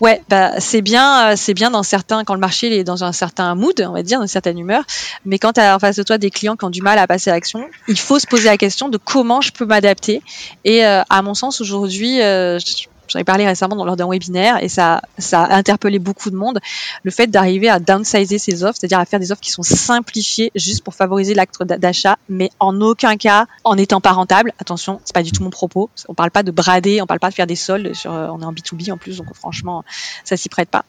ouais 0.00 0.22
bah 0.28 0.60
c'est 0.60 0.82
bien 0.82 1.30
euh, 1.30 1.34
c'est 1.36 1.54
bien 1.54 1.70
dans 1.70 1.82
certains 1.82 2.24
quand 2.24 2.34
le 2.34 2.40
marché 2.40 2.78
est 2.78 2.84
dans 2.84 3.04
un 3.04 3.12
certain 3.12 3.54
mood 3.54 3.80
on 3.86 3.92
va 3.92 4.02
dire 4.02 4.18
dans 4.18 4.24
une 4.24 4.28
certaine 4.28 4.58
humeur 4.58 4.84
mais 5.24 5.38
quand 5.38 5.52
tu 5.54 5.60
as 5.60 5.74
en 5.74 5.78
face 5.78 5.96
de 5.96 6.02
toi 6.02 6.18
des 6.18 6.30
clients 6.30 6.56
qui 6.56 6.64
ont 6.64 6.70
du 6.70 6.82
mal 6.82 6.98
à 6.98 7.06
passer 7.06 7.30
à 7.30 7.34
l'action, 7.34 7.64
il 7.88 7.98
faut 7.98 8.18
se 8.18 8.26
poser 8.26 8.44
la 8.48 8.56
question 8.56 8.88
de 8.88 8.96
comment 8.98 9.40
je 9.40 9.52
peux 9.52 9.64
m'adapter. 9.66 10.22
Et 10.64 10.84
euh, 10.86 11.02
à 11.08 11.22
mon 11.22 11.34
sens, 11.34 11.60
aujourd'hui, 11.60 12.20
euh, 12.22 12.58
je- 12.58 12.86
j'en 13.08 13.18
ai 13.18 13.24
parlé 13.24 13.46
récemment 13.46 13.84
lors 13.84 13.96
d'un 13.96 14.08
webinaire 14.08 14.62
et 14.62 14.68
ça, 14.68 15.02
a 15.32 15.54
interpellé 15.54 15.98
beaucoup 15.98 16.30
de 16.30 16.36
monde. 16.36 16.60
Le 17.02 17.10
fait 17.10 17.26
d'arriver 17.26 17.68
à 17.68 17.78
downsizer 17.78 18.38
ses 18.38 18.64
offres, 18.64 18.78
c'est-à-dire 18.78 18.98
à 18.98 19.04
faire 19.04 19.20
des 19.20 19.32
offres 19.32 19.40
qui 19.40 19.50
sont 19.50 19.62
simplifiées 19.62 20.50
juste 20.54 20.82
pour 20.82 20.94
favoriser 20.94 21.34
l'acte 21.34 21.62
d'achat, 21.62 22.16
mais 22.28 22.50
en 22.60 22.80
aucun 22.80 23.16
cas 23.16 23.46
en 23.64 23.76
n'étant 23.76 24.00
pas 24.00 24.12
rentable. 24.12 24.52
Attention, 24.58 25.00
c'est 25.04 25.14
pas 25.14 25.22
du 25.22 25.32
tout 25.32 25.42
mon 25.42 25.50
propos. 25.50 25.90
On 26.08 26.14
parle 26.14 26.30
pas 26.30 26.42
de 26.42 26.50
brader, 26.50 27.00
on 27.02 27.06
parle 27.06 27.20
pas 27.20 27.30
de 27.30 27.34
faire 27.34 27.46
des 27.46 27.56
soldes. 27.56 27.92
Euh, 28.06 28.28
on 28.28 28.40
est 28.40 28.44
en 28.44 28.52
B2B 28.52 28.92
en 28.92 28.96
plus, 28.96 29.18
donc 29.18 29.34
franchement, 29.34 29.84
ça 30.24 30.36
s'y 30.36 30.48
prête 30.48 30.68
pas. 30.68 30.84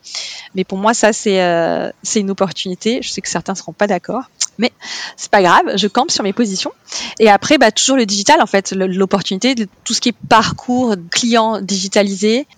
Mais 0.55 0.63
pour 0.63 0.77
moi, 0.77 0.93
ça 0.93 1.13
c'est 1.13 1.41
euh, 1.41 1.91
c'est 2.03 2.19
une 2.19 2.31
opportunité. 2.31 2.99
Je 3.01 3.09
sais 3.09 3.21
que 3.21 3.29
certains 3.29 3.55
seront 3.55 3.73
pas 3.73 3.87
d'accord. 3.87 4.23
Mais 4.57 4.71
c'est 5.17 5.31
pas 5.31 5.41
grave, 5.41 5.75
je 5.75 5.87
campe 5.87 6.11
sur 6.11 6.23
mes 6.23 6.33
positions. 6.33 6.71
Et 7.19 7.29
après, 7.29 7.57
bah, 7.57 7.71
toujours 7.71 7.97
le 7.97 8.05
digital, 8.05 8.41
en 8.41 8.45
fait, 8.45 8.71
l'opportunité 8.71 9.53
tout 9.83 9.93
ce 9.93 10.01
qui 10.01 10.09
est 10.09 10.15
parcours 10.29 10.95
client 11.11 11.61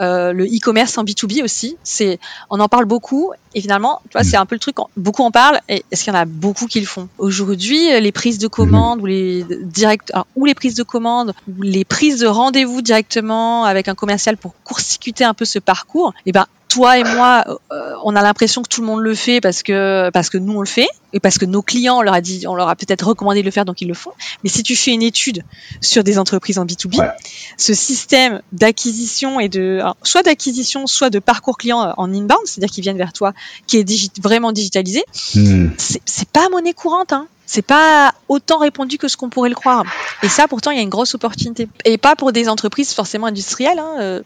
euh, 0.02 0.34
le 0.34 0.46
e-commerce 0.46 0.98
en 0.98 1.04
B2B 1.04 1.44
aussi. 1.44 1.78
C'est, 1.84 2.20
on 2.50 2.60
en 2.60 2.68
parle 2.68 2.86
beaucoup. 2.86 3.32
Et 3.54 3.62
finalement, 3.62 4.02
tu 4.10 4.18
vois, 4.18 4.24
c'est 4.24 4.38
un 4.38 4.46
peu 4.46 4.56
le 4.56 4.60
truc, 4.60 4.76
beaucoup 4.98 5.24
en 5.24 5.32
parlent. 5.32 5.60
Et 5.68 5.84
est-ce 5.92 6.04
qu'il 6.04 6.14
y 6.14 6.16
en 6.16 6.20
a 6.20 6.26
beaucoup 6.26 6.68
qui 6.68 6.80
le 6.80 6.86
font? 6.86 7.08
Aujourd'hui, 7.18 8.00
les 8.00 8.12
prises 8.12 8.38
de 8.38 8.48
commandes 8.48 9.02
ou 9.02 9.06
les 9.06 9.44
direct, 9.44 10.12
ou 10.36 10.46
les 10.46 10.54
prises 10.54 10.76
de 10.76 10.84
commandes 10.84 11.34
ou 11.48 11.62
les 11.62 11.86
prises 11.86 12.20
de 12.20 12.28
rendez-vous 12.28 12.82
directement 12.82 13.64
avec 13.64 13.88
un 13.88 13.96
commercial 13.96 14.38
pour 14.38 14.54
court-circuiter 14.64 15.24
un 15.24 15.34
peu 15.34 15.46
ce 15.46 15.60
parcours, 15.60 16.14
et 16.18 16.30
eh 16.30 16.32
ben 16.32 16.46
toi 16.70 16.98
et 16.98 17.04
moi, 17.04 17.44
euh, 17.72 17.94
on 18.04 18.16
a 18.16 18.22
l'impression 18.22 18.62
que 18.62 18.68
tout 18.68 18.82
le 18.82 18.88
monde 18.88 19.02
le 19.02 19.16
fait 19.16 19.42
parce 19.42 19.64
que 19.64 20.10
parce 20.12 20.30
que 20.30 20.38
nous 20.38 20.54
on 20.54 20.60
le 20.60 20.68
fait 20.68 20.88
et 21.14 21.20
parce 21.20 21.38
que 21.38 21.46
nos 21.46 21.62
clients 21.62 22.00
on 22.00 22.02
leur 22.02 22.14
a 22.14 22.22
dit, 22.22 22.46
on 22.48 22.56
leur 22.56 22.70
a 22.70 22.76
peut-être 22.76 23.08
recommandé 23.08 23.42
de 23.42 23.46
le 23.46 23.52
faire 23.52 23.66
donc 23.66 23.82
ils 23.82 23.88
le 23.88 23.94
font. 23.94 24.12
Mais 24.44 24.50
si 24.50 24.64
tu 24.64 24.76
fais 24.76 24.92
une 24.92 25.02
étude 25.02 25.44
sur 25.82 26.04
des 26.04 26.18
entreprises 26.20 26.60
en 26.60 26.66
B2B, 26.66 27.12
ce 27.58 27.74
système 27.74 28.42
d'acquisition 28.52 29.40
et 29.40 29.50
de 29.50 29.82
soit 30.04 30.24
d'acquisition, 30.24 30.88
soit 30.88 31.10
de 31.10 31.20
parcours 31.20 31.58
client 31.58 31.94
en 31.98 32.14
inbound, 32.14 32.46
c'est-à-dire 32.46 32.74
qu'ils 32.74 32.84
viennent 32.84 32.98
vers 32.98 33.14
toi, 33.14 33.34
qui 33.66 33.78
est 33.78 34.20
vraiment 34.22 34.52
digitalisé, 34.52 35.04
hmm. 35.36 35.70
c'est 35.78 36.30
pas 36.30 36.50
monnaie 36.50 36.74
courante. 36.74 37.14
Hein 37.14 37.28
c'est 37.48 37.64
pas 37.64 38.14
autant 38.28 38.60
répandu 38.60 39.00
que 39.00 39.08
ce 39.08 39.18
qu'on 39.18 39.30
pourrait 39.30 39.50
le 39.50 39.56
croire. 39.56 39.84
Et 40.22 40.30
ça, 40.30 40.48
pourtant, 40.48 40.70
il 40.72 40.78
y 40.78 40.80
a 40.80 40.84
une 40.84 40.90
grosse 40.90 41.16
opportunité. 41.16 41.68
Et 41.86 41.98
pas 41.98 42.16
pour 42.16 42.32
des 42.32 42.50
entreprises 42.50 42.94
forcément 42.94 43.28
industrielles. 43.28 43.80
Hein. 43.80 43.96
Euh, 44.00 44.22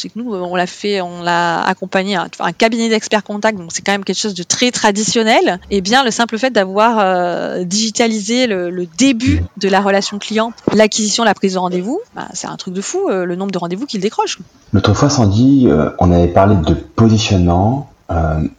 sais 0.00 0.08
que 0.08 0.18
nous, 0.18 0.34
on 0.34 0.54
l'a 0.54 0.66
fait, 0.66 1.00
on 1.00 1.22
l'a 1.22 1.62
accompagné, 1.62 2.16
un, 2.16 2.28
un 2.40 2.52
cabinet 2.52 2.88
d'experts 2.88 3.24
contacts, 3.24 3.58
donc 3.58 3.70
c'est 3.72 3.82
quand 3.82 3.92
même 3.92 4.04
quelque 4.04 4.18
chose 4.18 4.34
de 4.34 4.42
très 4.42 4.70
traditionnel. 4.70 5.58
Et 5.70 5.80
bien, 5.80 6.04
le 6.04 6.10
simple 6.10 6.38
fait 6.38 6.50
d'avoir 6.50 6.98
euh, 6.98 7.64
digitalisé 7.64 8.46
le, 8.46 8.86
début 8.98 9.42
de 9.56 9.68
la 9.68 9.80
relation 9.80 10.18
client, 10.18 10.52
l'acquisition, 10.72 11.24
la 11.24 11.34
prise 11.34 11.54
de 11.54 11.58
rendez-vous, 11.58 12.00
bah, 12.14 12.28
c'est 12.34 12.46
un 12.46 12.56
truc 12.56 12.74
de 12.74 12.80
fou, 12.80 13.08
euh, 13.08 13.24
le 13.24 13.36
nombre 13.36 13.52
de 13.52 13.58
rendez-vous 13.58 13.86
qu'il 13.86 14.00
décroche. 14.00 14.38
L'autre 14.72 14.94
fois, 14.94 15.10
Sandy, 15.10 15.68
on 15.98 16.12
avait 16.12 16.28
parlé 16.28 16.56
de 16.56 16.74
positionnement 16.74 17.90
euh, 17.90 17.95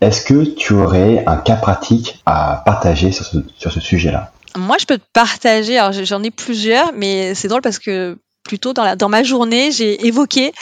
est-ce 0.02 0.22
que 0.22 0.44
tu 0.44 0.74
aurais 0.74 1.24
un 1.26 1.38
cas 1.38 1.56
pratique 1.56 2.22
à 2.26 2.64
partager 2.66 3.12
sur 3.12 3.26
ce, 3.26 3.38
sur 3.58 3.72
ce 3.72 3.80
sujet-là? 3.80 4.32
Moi, 4.56 4.78
je 4.80 4.86
peux 4.86 4.98
te 4.98 5.06
partager, 5.14 5.78
alors 5.78 5.94
j'en 6.04 6.24
ai 6.24 6.32
plusieurs, 6.32 6.92
mais 6.94 7.36
c'est 7.36 7.48
drôle 7.48 7.62
parce 7.62 7.80
que 7.80 8.18
plutôt 8.48 8.74
dans, 8.74 8.84
la, 8.84 8.96
dans 8.96 9.10
ma 9.10 9.24
journée, 9.24 9.72
j'ai 9.72 10.08
évoqué 10.08 10.54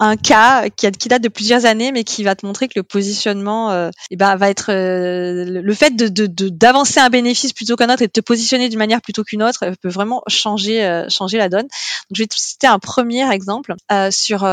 un 0.00 0.16
cas 0.16 0.68
qui, 0.70 0.86
a, 0.86 0.90
qui, 0.90 1.08
date 1.08 1.22
de 1.22 1.28
plusieurs 1.28 1.66
années, 1.66 1.92
mais 1.92 2.02
qui 2.02 2.24
va 2.24 2.34
te 2.34 2.44
montrer 2.44 2.66
que 2.66 2.72
le 2.76 2.82
positionnement 2.82 3.70
euh, 3.70 3.90
eh 4.10 4.16
ben, 4.16 4.34
va 4.36 4.50
être 4.50 4.72
euh, 4.72 5.60
le 5.62 5.74
fait 5.74 5.94
de 5.94 6.26
d'avancer 6.48 7.00
un 7.00 7.10
bénéfice 7.10 7.52
plutôt 7.52 7.76
qu'un 7.76 7.92
autre 7.92 8.02
et 8.02 8.06
de 8.06 8.12
te 8.12 8.20
positionner 8.20 8.68
d'une 8.68 8.78
manière 8.78 9.02
plutôt 9.02 9.22
qu'une 9.22 9.42
autre 9.42 9.64
peut 9.80 9.88
vraiment 9.88 10.22
changer 10.26 10.84
euh, 10.84 11.08
changer 11.08 11.38
la 11.38 11.48
donne. 11.48 11.62
Donc, 11.64 12.16
je 12.16 12.22
vais 12.22 12.26
te 12.26 12.36
citer 12.36 12.66
un 12.66 12.78
premier 12.78 13.30
exemple 13.30 13.74
euh, 13.92 14.10
sur 14.10 14.48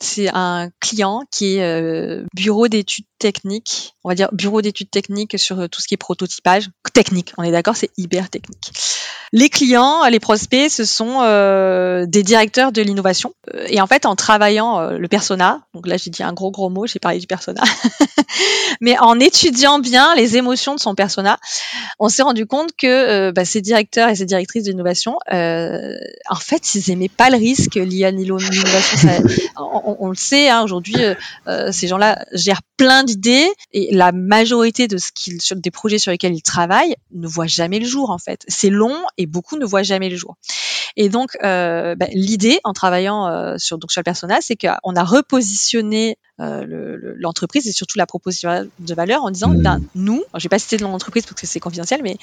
c'est 0.00 0.28
un 0.32 0.68
client 0.80 1.22
qui 1.30 1.58
est 1.58 2.24
bureau 2.34 2.68
d'études 2.68 3.06
techniques, 3.18 3.94
on 4.06 4.08
va 4.08 4.14
dire 4.14 4.28
bureau 4.30 4.62
d'études 4.62 4.88
techniques 4.88 5.36
sur 5.36 5.68
tout 5.68 5.80
ce 5.80 5.88
qui 5.88 5.94
est 5.94 5.96
prototypage 5.96 6.70
technique. 6.94 7.32
On 7.38 7.42
est 7.42 7.50
d'accord, 7.50 7.74
c'est 7.74 7.90
hyper 7.96 8.30
technique. 8.30 8.70
Les 9.32 9.48
clients, 9.48 10.06
les 10.06 10.20
prospects, 10.20 10.70
ce 10.70 10.84
sont 10.84 11.18
euh, 11.22 12.06
des 12.06 12.22
directeurs 12.22 12.70
de 12.70 12.82
l'innovation. 12.82 13.34
Euh, 13.52 13.66
et 13.68 13.80
en 13.80 13.88
fait, 13.88 14.06
en 14.06 14.14
travaillant 14.14 14.78
euh, 14.78 14.98
le 14.98 15.08
persona, 15.08 15.62
donc 15.74 15.88
là 15.88 15.96
j'ai 15.96 16.10
dit 16.10 16.22
un 16.22 16.32
gros 16.32 16.52
gros 16.52 16.70
mot, 16.70 16.86
j'ai 16.86 17.00
parlé 17.00 17.18
du 17.18 17.26
persona, 17.26 17.62
mais 18.80 18.96
en 18.98 19.18
étudiant 19.18 19.80
bien 19.80 20.14
les 20.14 20.36
émotions 20.36 20.76
de 20.76 20.80
son 20.80 20.94
persona, 20.94 21.38
on 21.98 22.08
s'est 22.08 22.22
rendu 22.22 22.46
compte 22.46 22.70
que 22.78 23.32
bah, 23.32 23.44
ces 23.44 23.60
directeurs 23.60 24.08
et 24.08 24.14
ces 24.14 24.24
directrices 24.24 24.64
d'innovation, 24.64 25.18
en 25.28 26.40
fait, 26.40 26.76
ils 26.76 26.92
aimaient 26.92 27.08
pas 27.08 27.28
le 27.28 27.36
risque 27.38 27.74
lié 27.74 28.04
à 28.04 28.12
l'innovation. 28.12 28.62
on, 29.56 29.96
on, 29.98 30.08
le 30.10 30.16
sait, 30.16 30.48
hein, 30.48 30.62
aujourd'hui, 30.62 30.96
ces 31.72 31.88
gens-là 31.88 32.24
gèrent 32.32 32.62
plein 32.76 33.04
d'idées 33.04 33.48
et 33.72 33.94
la 33.94 34.12
majorité 34.12 34.88
de 34.88 34.98
ce 34.98 35.10
qu'ils, 35.12 35.38
des 35.56 35.70
projets 35.70 35.98
sur 35.98 36.10
lesquels 36.10 36.34
ils 36.34 36.42
travaillent 36.42 36.96
ne 37.12 37.26
voient 37.26 37.46
jamais 37.46 37.78
le 37.78 37.86
jour 37.86 38.10
en 38.10 38.18
fait. 38.18 38.44
C'est 38.48 38.70
long 38.70 38.96
et 39.16 39.26
beaucoup 39.26 39.56
ne 39.56 39.64
voient 39.64 39.82
jamais 39.82 40.08
le 40.08 40.16
jour. 40.16 40.36
Et 40.96 41.08
donc 41.08 41.36
euh, 41.42 41.94
ben, 41.94 42.08
l'idée 42.12 42.58
en 42.64 42.72
travaillant 42.72 43.26
euh, 43.26 43.54
sur 43.58 43.78
donc 43.78 43.92
sur 43.92 44.00
le 44.00 44.04
personnage, 44.04 44.44
c'est 44.46 44.56
qu'on 44.56 44.96
a 44.96 45.04
repositionné 45.04 46.18
euh, 46.40 47.14
l'entreprise 47.18 47.66
et 47.66 47.72
surtout 47.72 47.98
la 47.98 48.06
proposition 48.06 48.68
de 48.78 48.94
valeur 48.94 49.24
en 49.24 49.30
disant 49.30 49.50
ben, 49.54 49.80
nous, 49.94 50.22
je 50.34 50.42
vais 50.42 50.48
pas 50.48 50.58
citer 50.58 50.76
le 50.76 50.84
nom 50.84 50.92
d'entreprise 50.92 51.24
parce 51.24 51.40
que 51.40 51.46
c'est 51.46 51.60
confidentiel, 51.60 52.00
mais 52.02 52.16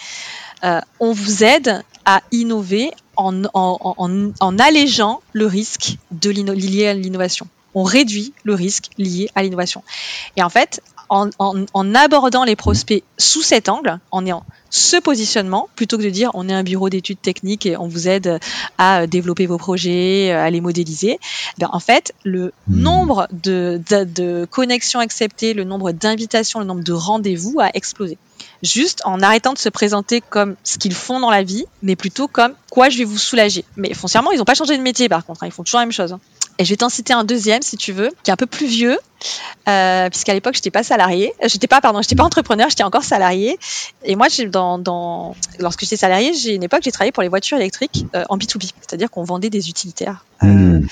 euh, 0.63 0.79
on 0.99 1.13
vous 1.13 1.43
aide 1.43 1.81
à 2.05 2.21
innover 2.31 2.91
en, 3.15 3.43
en, 3.53 3.77
en, 3.81 4.31
en 4.39 4.59
allégeant 4.59 5.21
le 5.33 5.45
risque 5.45 5.97
de 6.11 6.29
lié 6.29 6.87
à 6.87 6.93
l'innovation 6.93 7.47
on 7.75 7.83
réduit 7.83 8.33
le 8.43 8.53
risque 8.53 8.89
lié 8.97 9.29
à 9.35 9.43
l'innovation. 9.43 9.83
Et 10.37 10.43
en 10.43 10.49
fait, 10.49 10.81
en, 11.09 11.95
abordant 11.95 12.43
les 12.43 12.55
prospects 12.55 13.03
sous 13.17 13.41
cet 13.41 13.69
angle, 13.69 13.99
en 14.11 14.25
ayant 14.25 14.43
ce 14.69 14.97
positionnement, 14.97 15.69
plutôt 15.75 15.97
que 15.97 16.03
de 16.03 16.09
dire 16.09 16.31
on 16.33 16.49
est 16.49 16.53
un 16.53 16.63
bureau 16.63 16.89
d'études 16.89 17.21
techniques 17.21 17.65
et 17.65 17.77
on 17.77 17.87
vous 17.87 18.07
aide 18.07 18.39
à 18.77 19.05
développer 19.05 19.45
vos 19.45 19.57
projets, 19.57 20.31
à 20.31 20.49
les 20.49 20.61
modéliser, 20.61 21.19
ben 21.59 21.69
en 21.71 21.79
fait, 21.79 22.13
le 22.23 22.53
hmm. 22.67 22.79
nombre 22.79 23.27
de, 23.31 23.81
de 23.89 24.47
connexions 24.49 24.99
acceptées, 24.99 25.53
le 25.53 25.63
nombre 25.63 25.91
d'invitations, 25.91 26.59
le 26.59 26.65
nombre 26.65 26.83
de 26.83 26.93
rendez-vous 26.93 27.59
a 27.59 27.69
explosé 27.73 28.17
juste 28.63 29.01
en 29.05 29.21
arrêtant 29.21 29.53
de 29.53 29.57
se 29.57 29.69
présenter 29.69 30.21
comme 30.21 30.55
ce 30.63 30.77
qu'ils 30.77 30.93
font 30.93 31.19
dans 31.19 31.29
la 31.29 31.43
vie, 31.43 31.65
mais 31.81 31.95
plutôt 31.95 32.27
comme 32.27 32.53
quoi 32.71 32.89
je 32.89 32.97
vais 32.97 33.03
vous 33.03 33.17
soulager. 33.17 33.65
Mais 33.75 33.93
foncièrement, 33.93 34.31
ils 34.31 34.37
n'ont 34.37 34.45
pas 34.45 34.55
changé 34.55 34.77
de 34.77 34.81
métier 34.81 35.09
par 35.09 35.25
contre, 35.25 35.43
hein. 35.43 35.47
ils 35.47 35.51
font 35.51 35.63
toujours 35.63 35.79
la 35.79 35.85
même 35.85 35.91
chose. 35.91 36.13
Hein. 36.13 36.19
Et 36.59 36.65
je 36.65 36.69
vais 36.69 36.77
t'en 36.77 36.89
citer 36.89 37.13
un 37.13 37.23
deuxième 37.23 37.61
si 37.61 37.77
tu 37.77 37.91
veux, 37.91 38.11
qui 38.23 38.29
est 38.29 38.33
un 38.33 38.37
peu 38.37 38.45
plus 38.45 38.67
vieux, 38.67 38.97
euh, 39.67 40.09
puisqu'à 40.09 40.33
l'époque 40.33 40.53
j'étais 40.53 40.69
pas 40.69 40.83
salarié, 40.83 41.33
euh, 41.43 41.47
j'étais 41.47 41.67
pas 41.67 41.81
pardon, 41.81 42.01
j'étais 42.01 42.15
pas 42.15 42.23
entrepreneur, 42.23 42.69
j'étais 42.69 42.83
encore 42.83 43.03
salarié. 43.03 43.57
Et 44.03 44.15
moi, 44.15 44.27
j'ai 44.29 44.45
dans, 44.45 44.77
dans 44.77 45.35
lorsque 45.59 45.81
j'étais 45.81 45.97
salarié, 45.97 46.33
j'ai 46.33 46.53
une 46.53 46.63
époque 46.63 46.81
j'ai 46.83 46.91
travaillé 46.91 47.11
pour 47.11 47.23
les 47.23 47.29
voitures 47.29 47.57
électriques 47.57 48.05
euh, 48.15 48.23
en 48.29 48.37
B2B, 48.37 48.71
c'est-à-dire 48.81 49.09
qu'on 49.09 49.23
vendait 49.23 49.49
des 49.49 49.69
utilitaires. 49.69 50.25
Euh, 50.43 50.47
hmm. 50.47 50.87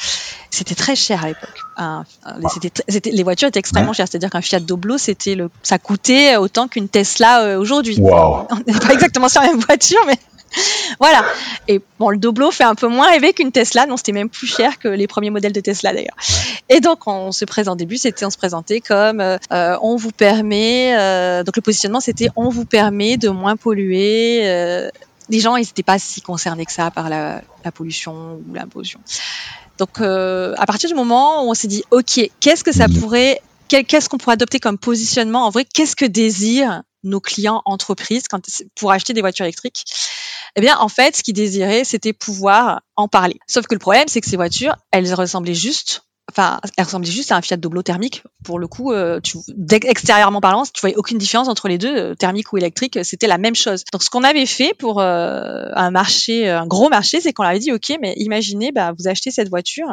C'était 0.50 0.76
très 0.76 0.96
cher 0.96 1.24
à 1.24 1.28
l'époque. 1.28 2.50
c'était, 2.88 3.12
les 3.12 3.24
voitures 3.24 3.48
étaient 3.48 3.60
extrêmement 3.60 3.94
chères, 3.94 4.08
c'est-à-dire 4.10 4.30
qu'un 4.30 4.42
Fiat 4.42 4.60
Doblo, 4.60 4.98
c'était 4.98 5.36
le, 5.36 5.50
ça 5.64 5.78
coûtait 5.78 6.38
autant 6.38 6.68
qu'une 6.68 6.90
Tesla 6.90 7.58
aujourd'hui. 7.60 7.98
Wow. 8.00 8.48
On 8.50 8.56
n'est 8.68 8.80
pas 8.80 8.94
exactement 8.94 9.30
sur 9.30 9.42
la 9.42 9.48
même 9.48 9.60
voiture, 9.60 10.02
mais 10.08 10.18
voilà. 11.00 11.24
Et 11.68 11.82
bon, 12.00 12.10
le 12.10 12.18
Doblo 12.18 12.52
fait 12.52 12.64
un 12.64 12.76
peu 12.76 12.88
moins 12.88 13.10
rêver 13.10 13.34
qu'une 13.34 13.52
Tesla. 13.52 13.86
Non, 13.86 13.98
c'était 13.98 14.12
même 14.12 14.30
plus 14.30 14.48
cher 14.48 14.80
que 14.80 14.88
les 14.88 15.08
premiers 15.08 15.30
modèles 15.30 15.54
de 15.54 15.60
Tesla 15.60 15.94
d'ailleurs. 15.94 16.16
Et 16.70 16.80
donc, 16.80 17.08
on 17.08 17.32
se 17.32 17.46
présente 17.46 17.76
au 17.76 17.78
début, 17.78 17.98
c'était 17.98 18.26
on 18.26 18.30
se 18.30 18.38
présentait 18.38 18.82
comme 18.82 19.22
euh, 19.22 19.38
on 19.82 19.96
vous 19.96 20.12
permet. 20.12 20.96
Euh, 20.98 21.44
donc 21.44 21.56
le 21.56 21.62
positionnement, 21.62 22.00
c'était 22.00 22.30
on 22.36 22.50
vous 22.50 22.66
permet 22.66 23.18
de 23.18 23.30
moins 23.30 23.56
polluer. 23.56 24.42
Euh, 24.44 24.90
les 25.30 25.40
gens, 25.40 25.56
ils 25.56 25.62
n'étaient 25.62 25.84
pas 25.84 26.00
si 26.00 26.22
concernés 26.22 26.66
que 26.66 26.74
ça 26.74 26.92
par 26.92 27.10
la, 27.10 27.42
la 27.64 27.72
pollution 27.72 28.42
ou 28.48 28.54
l'impollution. 28.54 29.00
Donc, 29.78 30.00
à 30.02 30.66
partir 30.68 30.90
du 30.90 30.96
moment 30.96 31.46
où 31.46 31.50
on 31.50 31.54
s'est 31.54 31.68
dit, 31.68 31.84
ok, 31.90 32.30
qu'est-ce 32.40 32.64
que 32.64 32.72
ça 32.72 32.88
pourrait 32.88 33.42
qu'est-ce 33.80 34.10
qu'on 34.10 34.18
pourrait 34.18 34.34
adopter 34.34 34.60
comme 34.60 34.78
positionnement? 34.78 35.46
En 35.46 35.50
vrai, 35.50 35.66
qu'est-ce 35.66 35.96
que 35.96 36.06
désirent 36.06 36.84
nos 37.04 37.20
clients 37.20 37.62
entreprises 37.66 38.24
quand, 38.30 38.42
pour 38.76 38.92
acheter 38.92 39.14
des 39.14 39.22
voitures 39.22 39.46
électriques 39.46 39.84
eh 40.56 40.62
bien, 40.62 40.78
en 40.80 40.90
fait, 40.90 41.16
ce 41.16 41.24
qu'ils 41.24 41.34
désiraient, 41.34 41.84
c'était 41.84 42.14
pouvoir 42.14 42.82
en 42.96 43.08
parler. 43.08 43.40
Sauf 43.48 43.68
que 43.68 43.76
le 43.76 43.80
problème, 43.80 44.08
c'est 44.08 44.22
que 44.22 44.28
ces 44.28 44.36
voitures, 44.36 44.76
elles 44.92 45.14
ressemblaient 45.14 45.54
juste 45.54 46.04
enfin, 46.32 46.60
elles 46.78 46.86
ressemblaient 46.86 47.12
juste 47.12 47.32
à 47.32 47.38
un 47.38 47.42
Fiat 47.42 47.58
Doblo 47.58 47.82
thermique. 47.82 48.24
Pour 48.44 48.58
le 48.58 48.68
coup, 48.68 48.92
euh, 48.92 49.20
extérieurement 49.70 50.42
parlant, 50.42 50.64
tu 50.64 50.82
voyais 50.82 50.96
aucune 50.96 51.18
différence 51.18 51.48
entre 51.48 51.68
les 51.68 51.78
deux, 51.78 51.96
euh, 51.96 52.16
thermique 52.16 52.52
ou 52.54 52.58
électrique, 52.58 53.00
c'était 53.04 53.28
la 53.28 53.38
même 53.38 53.56
chose. 53.56 53.84
Donc, 53.92 54.04
ce 54.04 54.10
qu'on 54.10 54.24
avait 54.24 54.46
fait 54.46 54.74
pour 54.74 55.00
euh, 55.00 55.66
un 55.76 55.92
marché, 55.92 56.50
un 56.50 56.66
gros 56.66 56.90
marché, 56.90 57.22
c'est 57.22 57.34
qu'on 57.34 57.44
avait 57.44 57.60
dit, 57.60 57.72
ok, 57.72 57.98
mais 58.02 58.14
imaginez, 58.18 58.72
bah, 58.72 58.94
vous 58.98 59.08
achetez 59.08 59.32
cette 59.32 59.50
voiture, 59.50 59.88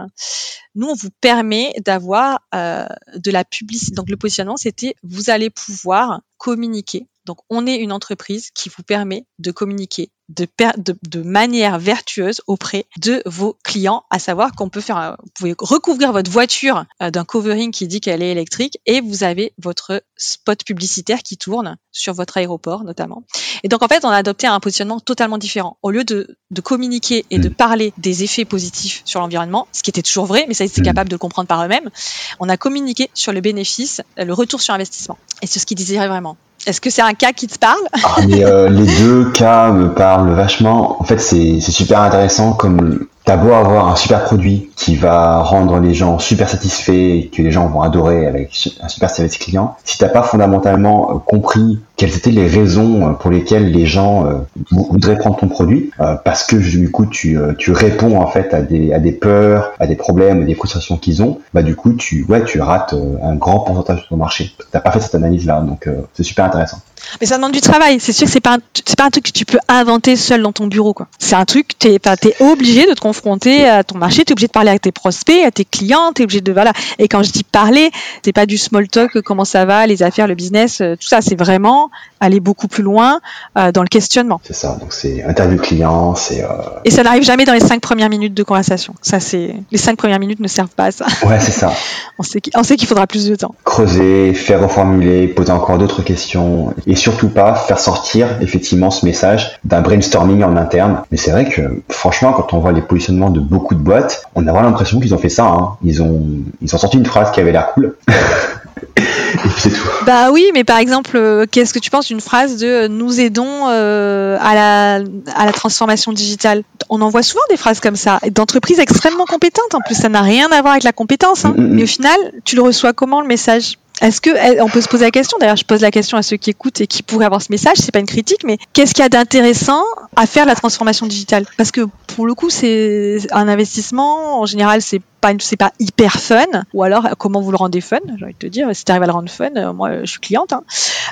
nous, 0.75 0.89
on 0.89 0.95
vous 0.95 1.11
permet 1.21 1.73
d'avoir 1.85 2.41
de 2.53 3.31
la 3.31 3.45
publicité. 3.45 3.95
Donc, 3.95 4.09
le 4.09 4.17
positionnement, 4.17 4.57
c'était, 4.57 4.95
vous 5.03 5.31
allez 5.31 5.51
pouvoir 5.51 6.21
communiquer 6.37 7.07
Donc, 7.29 7.41
on 7.51 7.67
est 7.67 7.77
une 7.77 7.93
entreprise 7.93 8.51
qui 8.55 8.71
vous 8.71 8.83
permet 8.83 9.27
de 9.39 9.51
communiquer 9.51 10.11
de, 10.29 10.47
de, 10.77 10.97
de, 11.09 11.23
manière 11.23 11.79
vertueuse 11.79 12.43
auprès 12.47 12.85
de 12.99 13.23
vos 13.25 13.57
clients, 13.65 14.05
à 14.11 14.19
savoir 14.19 14.53
qu'on 14.53 14.69
peut 14.69 14.81
faire, 14.81 15.17
vous 15.19 15.31
pouvez 15.35 15.55
recouvrir 15.59 16.13
votre 16.13 16.31
voiture 16.31 16.85
euh, 17.03 17.11
d'un 17.11 17.25
covering 17.25 17.71
qui 17.71 17.87
dit 17.87 18.01
qu'elle 18.01 18.23
est 18.23 18.31
électrique 18.31 18.79
et 18.85 19.01
vous 19.01 19.25
avez 19.25 19.55
votre 19.59 20.03
spot 20.17 20.65
publicitaire 20.65 21.23
qui 21.23 21.39
tourne 21.39 21.79
sur 21.93 22.13
votre 22.13 22.37
aéroport 22.37 22.85
notamment. 22.85 23.25
Et 23.63 23.69
donc 23.69 23.83
en 23.83 23.89
fait, 23.89 24.05
on 24.05 24.11
a 24.11 24.17
adopté 24.17 24.47
un 24.47 24.61
positionnement 24.61 25.01
totalement 25.01 25.39
différent. 25.39 25.79
Au 25.83 25.91
lieu 25.91 26.05
de, 26.05 26.37
de 26.51 26.61
communiquer 26.61 27.25
et 27.31 27.39
de 27.39 27.49
mm. 27.49 27.55
parler 27.55 27.93
des 27.97 28.23
effets 28.23 28.45
positifs 28.45 29.03
sur 29.07 29.21
l'environnement, 29.21 29.67
ce 29.73 29.83
qui 29.83 29.91
était 29.91 30.03
toujours 30.03 30.27
vrai, 30.27 30.45
mais 30.47 30.55
ça 30.55 30.65
ils 30.65 30.69
étaient 30.69 30.83
mm. 30.83 30.85
capables 30.85 31.09
de 31.09 31.15
le 31.15 31.19
comprendre 31.19 31.49
par 31.49 31.65
eux-mêmes, 31.65 31.91
on 32.39 32.51
a 32.51 32.59
communiqué 32.59 33.11
sur 33.15 33.33
le 33.33 33.41
bénéfice, 33.41 34.03
le 34.19 34.33
retour 34.35 34.61
sur 34.61 34.75
investissement. 34.75 35.19
Et 35.41 35.47
c'est 35.47 35.59
ce 35.59 35.65
qu'ils 35.65 35.79
désiraient 35.79 36.09
vraiment. 36.09 36.37
Est-ce 36.69 36.83
que 36.83 36.91
c'est 36.91 37.03
un 37.03 37.15
cas 37.15 37.33
qui 37.33 37.47
te 37.47 37.59
parle? 37.59 37.81
Ah, 38.05 38.21
euh, 38.21 38.69
Les 38.69 38.87
deux 38.99 39.31
cas 39.31 39.71
me 39.71 39.93
parlent 39.95 40.31
vachement. 40.33 41.01
En 41.01 41.05
fait, 41.05 41.19
c'est 41.19 41.61
super 41.61 42.01
intéressant 42.01 42.53
comme 42.53 43.07
T'as 43.29 43.37
beau 43.37 43.53
avoir 43.53 43.89
un 43.89 43.97
super 43.97 44.25
produit 44.25 44.71
qui 44.75 44.97
va 44.97 45.41
rendre 45.43 45.81
les 45.81 45.93
gens 45.93 46.19
super 46.19 46.49
satisfaits 46.49 46.93
et 46.93 47.31
que 47.31 47.43
les 47.43 47.51
gens 47.51 47.69
vont 47.69 47.83
adorer 47.83 48.27
avec 48.27 48.71
un 48.81 48.89
super 48.89 49.11
service 49.11 49.37
client, 49.37 49.77
si 49.85 49.99
t'as 49.99 50.09
pas 50.09 50.23
fondamentalement 50.23 51.11
euh, 51.11 51.19
compris 51.19 51.79
quelles 51.99 52.17
étaient 52.17 52.31
les 52.31 52.47
raisons 52.47 53.07
euh, 53.07 53.13
pour 53.13 53.31
lesquelles 53.31 53.71
les 53.71 53.85
gens 53.85 54.27
euh, 54.27 54.39
voudraient 54.71 55.19
prendre 55.19 55.37
ton 55.37 55.49
produit, 55.49 55.91
parce 56.25 56.45
que 56.45 56.57
du 56.57 56.91
coup 56.91 57.05
tu, 57.05 57.39
tu 57.59 57.73
réponds 57.73 58.19
en 58.19 58.27
fait 58.27 58.55
à 58.55 58.63
des, 58.63 58.93
à 58.93 58.99
des 58.99 59.13
peurs, 59.13 59.73
à 59.79 59.87
des 59.87 59.97
problèmes, 59.97 60.43
à 60.43 60.45
des 60.47 60.55
frustrations 60.55 60.97
qu'ils 60.97 61.23
ont, 61.23 61.41
bah 61.53 61.63
du 61.63 61.77
coup 61.77 61.93
tu 61.93 62.25
ouais 62.29 62.45
tu 62.45 62.61
rates 62.61 62.95
un 63.23 63.35
grand 63.35 63.61
pourcentage 63.61 64.05
de 64.05 64.09
ton 64.09 64.17
marché. 64.17 64.53
T'as 64.71 64.81
pas 64.81 64.93
fait 64.93 65.01
cette 65.01 65.15
analyse 65.15 65.45
là, 65.45 65.61
donc 65.61 65.89
c'est 66.15 66.23
super 66.23 66.47
intéressant. 66.47 66.79
Mais 67.21 67.27
ça 67.27 67.37
demande 67.37 67.53
du 67.53 67.61
travail. 67.61 67.99
C'est 68.01 68.13
sûr 68.13 68.27
que 68.27 68.33
c'est 68.33 68.41
pas 68.41 68.59
c'est 68.75 68.97
pas 68.97 69.05
un 69.05 69.11
truc 69.11 69.25
que 69.25 69.33
tu 69.33 69.45
peux 69.45 69.59
inventer 69.69 70.17
seul 70.17 70.43
dans 70.43 70.53
ton 70.53 70.67
bureau 70.67 70.95
quoi. 70.95 71.09
C'est 71.19 71.37
un 71.37 71.45
truc 71.45 71.79
t'es 71.79 71.99
t'es 71.99 72.35
obligé 72.41 72.87
de 72.87 72.95
te 72.95 73.01
confronter 73.01 73.69
à 73.69 73.85
ton 73.85 73.99
marché, 73.99 74.25
t'es 74.25 74.33
obligé 74.33 74.47
de 74.47 74.53
parler 74.53 74.71
à 74.71 74.79
tes 74.79 74.93
prospects, 74.93 75.45
à 75.45 75.51
tes 75.51 75.65
clients, 75.65 76.13
t'es 76.15 76.25
obligé 76.25 76.41
de 76.41 76.53
voilà. 76.53 76.73
Et 76.99 77.09
quand 77.09 77.23
je 77.23 77.33
dis 77.33 77.45
parler, 77.45 77.91
c'est 78.25 78.33
pas 78.33 78.47
du 78.47 78.59
small 78.59 78.89
talk, 78.89 79.21
comment 79.23 79.45
ça 79.45 79.65
va, 79.65 79.87
les 79.87 80.03
affaires, 80.03 80.27
le 80.27 80.35
business, 80.35 80.81
euh, 80.81 80.97
tout 80.97 81.09
ça. 81.09 81.21
C'est 81.21 81.39
vraiment 81.39 81.88
aller 82.21 82.41
beaucoup 82.41 82.69
plus 82.69 82.83
loin 82.83 83.21
euh, 83.57 83.73
dans 83.73 83.83
le 83.83 83.89
questionnement. 83.89 84.41
C'est 84.45 84.55
ça. 84.55 84.77
Donc 84.81 84.93
c'est 84.93 85.23
interview 85.25 85.59
client, 85.59 86.15
c'est. 86.15 86.43
Euh... 86.43 86.49
Et 86.85 86.91
ça 86.91 87.03
n'arrive 87.03 87.23
jamais 87.23 87.45
dans 87.45 87.53
les 87.53 87.61
cinq 87.61 87.81
premières 87.81 88.09
minutes 88.09 88.35
de 88.35 88.43
conversation. 88.43 88.95
Ça 89.03 89.21
c'est 89.21 89.55
les 89.71 89.79
cinq 89.79 89.97
premières 89.97 90.19
minutes 90.19 90.41
ne 90.41 90.49
servent 90.49 90.69
pas 90.69 90.87
à 90.87 90.93
ça. 90.93 91.07
Ouais, 91.27 91.41
c'est 91.41 91.53
ça. 91.53 91.73
on 92.19 92.23
sait 92.23 92.41
on 92.55 92.63
sait 92.63 92.77
qu'il 92.77 92.89
faudra 92.89 93.07
plus 93.07 93.29
de 93.29 93.35
temps. 93.35 93.55
Creuser, 93.65 94.35
faire 94.35 94.61
reformuler, 94.61 95.29
poser 95.29 95.53
encore 95.53 95.79
d'autres 95.79 96.03
questions 96.03 96.75
et 96.87 96.97
surtout 96.97 97.29
pas 97.29 97.55
faire 97.55 97.79
sortir 97.79 98.29
effectivement 98.41 98.91
ce 98.91 99.05
message 99.05 99.59
d'un 99.65 99.81
brainstorming 99.81 100.43
en 100.45 100.57
interne. 100.57 101.03
Mais 101.11 101.17
c'est 101.17 101.31
vrai 101.31 101.49
que 101.49 101.83
franchement, 101.89 102.33
quand 102.33 102.55
on 102.55 102.61
voit 102.61 102.73
les 102.73 102.83
positionnements 102.83 103.31
de 103.31 103.41
beaucoup 103.41 103.75
de 103.75 103.81
boîtes, 103.81 104.25
on 104.35 104.47
a 104.47 104.53
vraiment 104.53 104.69
l'impression 104.69 105.01
qu'ils 105.01 105.15
ont 105.15 105.19
fait 105.19 105.29
ça. 105.29 105.47
Hein. 105.47 105.77
Ils 105.83 106.03
ont 106.03 106.27
ils 106.61 106.75
ont 106.75 106.79
sorti 106.79 106.99
une 106.99 107.07
phrase 107.07 107.31
qui 107.31 107.41
avait 107.41 107.53
l'air 107.53 107.73
cool. 107.73 107.97
Et 108.97 109.49
c'est 109.59 109.71
tout. 109.71 109.89
Bah 110.07 110.31
oui, 110.31 110.51
mais 110.55 110.65
par 110.65 110.79
exemple, 110.79 111.17
euh, 111.17 111.47
qu'est-ce 111.51 111.75
que 111.75 111.79
tu 111.79 111.91
penses 111.91 112.07
d'une 112.07 112.21
phrase 112.21 112.57
de 112.57 112.67
euh, 112.67 112.89
nous 112.89 113.21
aidons 113.21 113.69
euh, 113.69 114.37
à, 114.41 114.55
la, 114.55 114.95
à 115.35 115.47
la 115.47 115.53
transformation 115.53 116.13
digitale? 116.13 116.63
On 116.89 117.01
en 117.01 117.09
voit 117.09 117.23
souvent 117.23 117.43
des 117.51 117.57
phrases 117.57 117.81
comme 117.81 117.97
ça, 117.97 118.21
d'entreprises 118.31 118.79
extrêmement 118.79 119.27
compétentes. 119.27 119.75
En 119.75 119.81
plus, 119.81 119.95
ça 119.95 120.09
n'a 120.09 120.23
rien 120.23 120.51
à 120.51 120.61
voir 120.61 120.73
avec 120.73 120.85
la 120.85 120.93
compétence. 120.93 121.45
Hein. 121.45 121.55
Mm, 121.57 121.61
mm, 121.61 121.67
mm. 121.67 121.75
Mais 121.75 121.83
au 121.83 121.87
final, 121.87 122.17
tu 122.45 122.57
le 122.57 122.63
reçois 122.63 122.93
comment 122.93 123.21
le 123.21 123.27
message? 123.27 123.79
Est-ce 124.01 124.21
que 124.21 124.31
eh, 124.31 124.61
on 124.61 124.69
peut 124.69 124.81
se 124.81 124.89
poser 124.89 125.05
la 125.05 125.11
question? 125.11 125.39
D'ailleurs, 125.39 125.57
je 125.57 125.65
pose 125.65 125.81
la 125.81 125.91
question 125.91 126.17
à 126.17 126.23
ceux 126.23 126.37
qui 126.37 126.51
écoutent 126.51 126.81
et 126.81 126.87
qui 126.87 127.03
pourraient 127.03 127.27
avoir 127.27 127.43
ce 127.43 127.49
message. 127.51 127.79
C'est 127.79 127.93
pas 127.93 127.99
une 127.99 128.07
critique, 128.07 128.45
mais 128.45 128.59
qu'est-ce 128.73 128.95
qu'il 128.95 129.03
y 129.03 129.07
a 129.07 129.09
d'intéressant 129.09 129.83
à 130.17 130.27
faire 130.27 130.47
la 130.47 130.55
transformation 130.55 131.07
digitale? 131.07 131.47
Parce 131.57 131.71
que 131.71 131.83
pour 132.07 132.27
le 132.27 132.35
coup, 132.35 132.51
c'est 132.51 133.19
un 133.31 133.49
investissement. 133.49 134.41
En 134.41 134.47
général, 134.47 134.83
c'est 134.83 135.03
pas 135.21 135.33
c'est 135.41 135.57
pas 135.57 135.73
hyper 135.81 136.15
fun. 136.15 136.47
Ou 136.75 136.85
alors, 136.85 137.09
comment 137.19 137.41
vous 137.41 137.51
le 137.51 137.57
rendez 137.57 137.81
fun? 137.81 137.99
J'ai 138.17 138.25
envie 138.25 138.35
de 138.35 138.39
te 138.39 138.47
dire, 138.47 138.69
si 138.73 138.85
tu 138.85 138.93
arrives 138.93 139.03
à 139.03 139.07
le 139.07 139.13
rendre 139.13 139.31
fun, 139.31 139.51
euh, 139.57 139.73
moi, 139.73 140.01
je 140.05 140.11
suis 140.11 140.21
cliente. 140.21 140.53
Hein. 140.53 140.63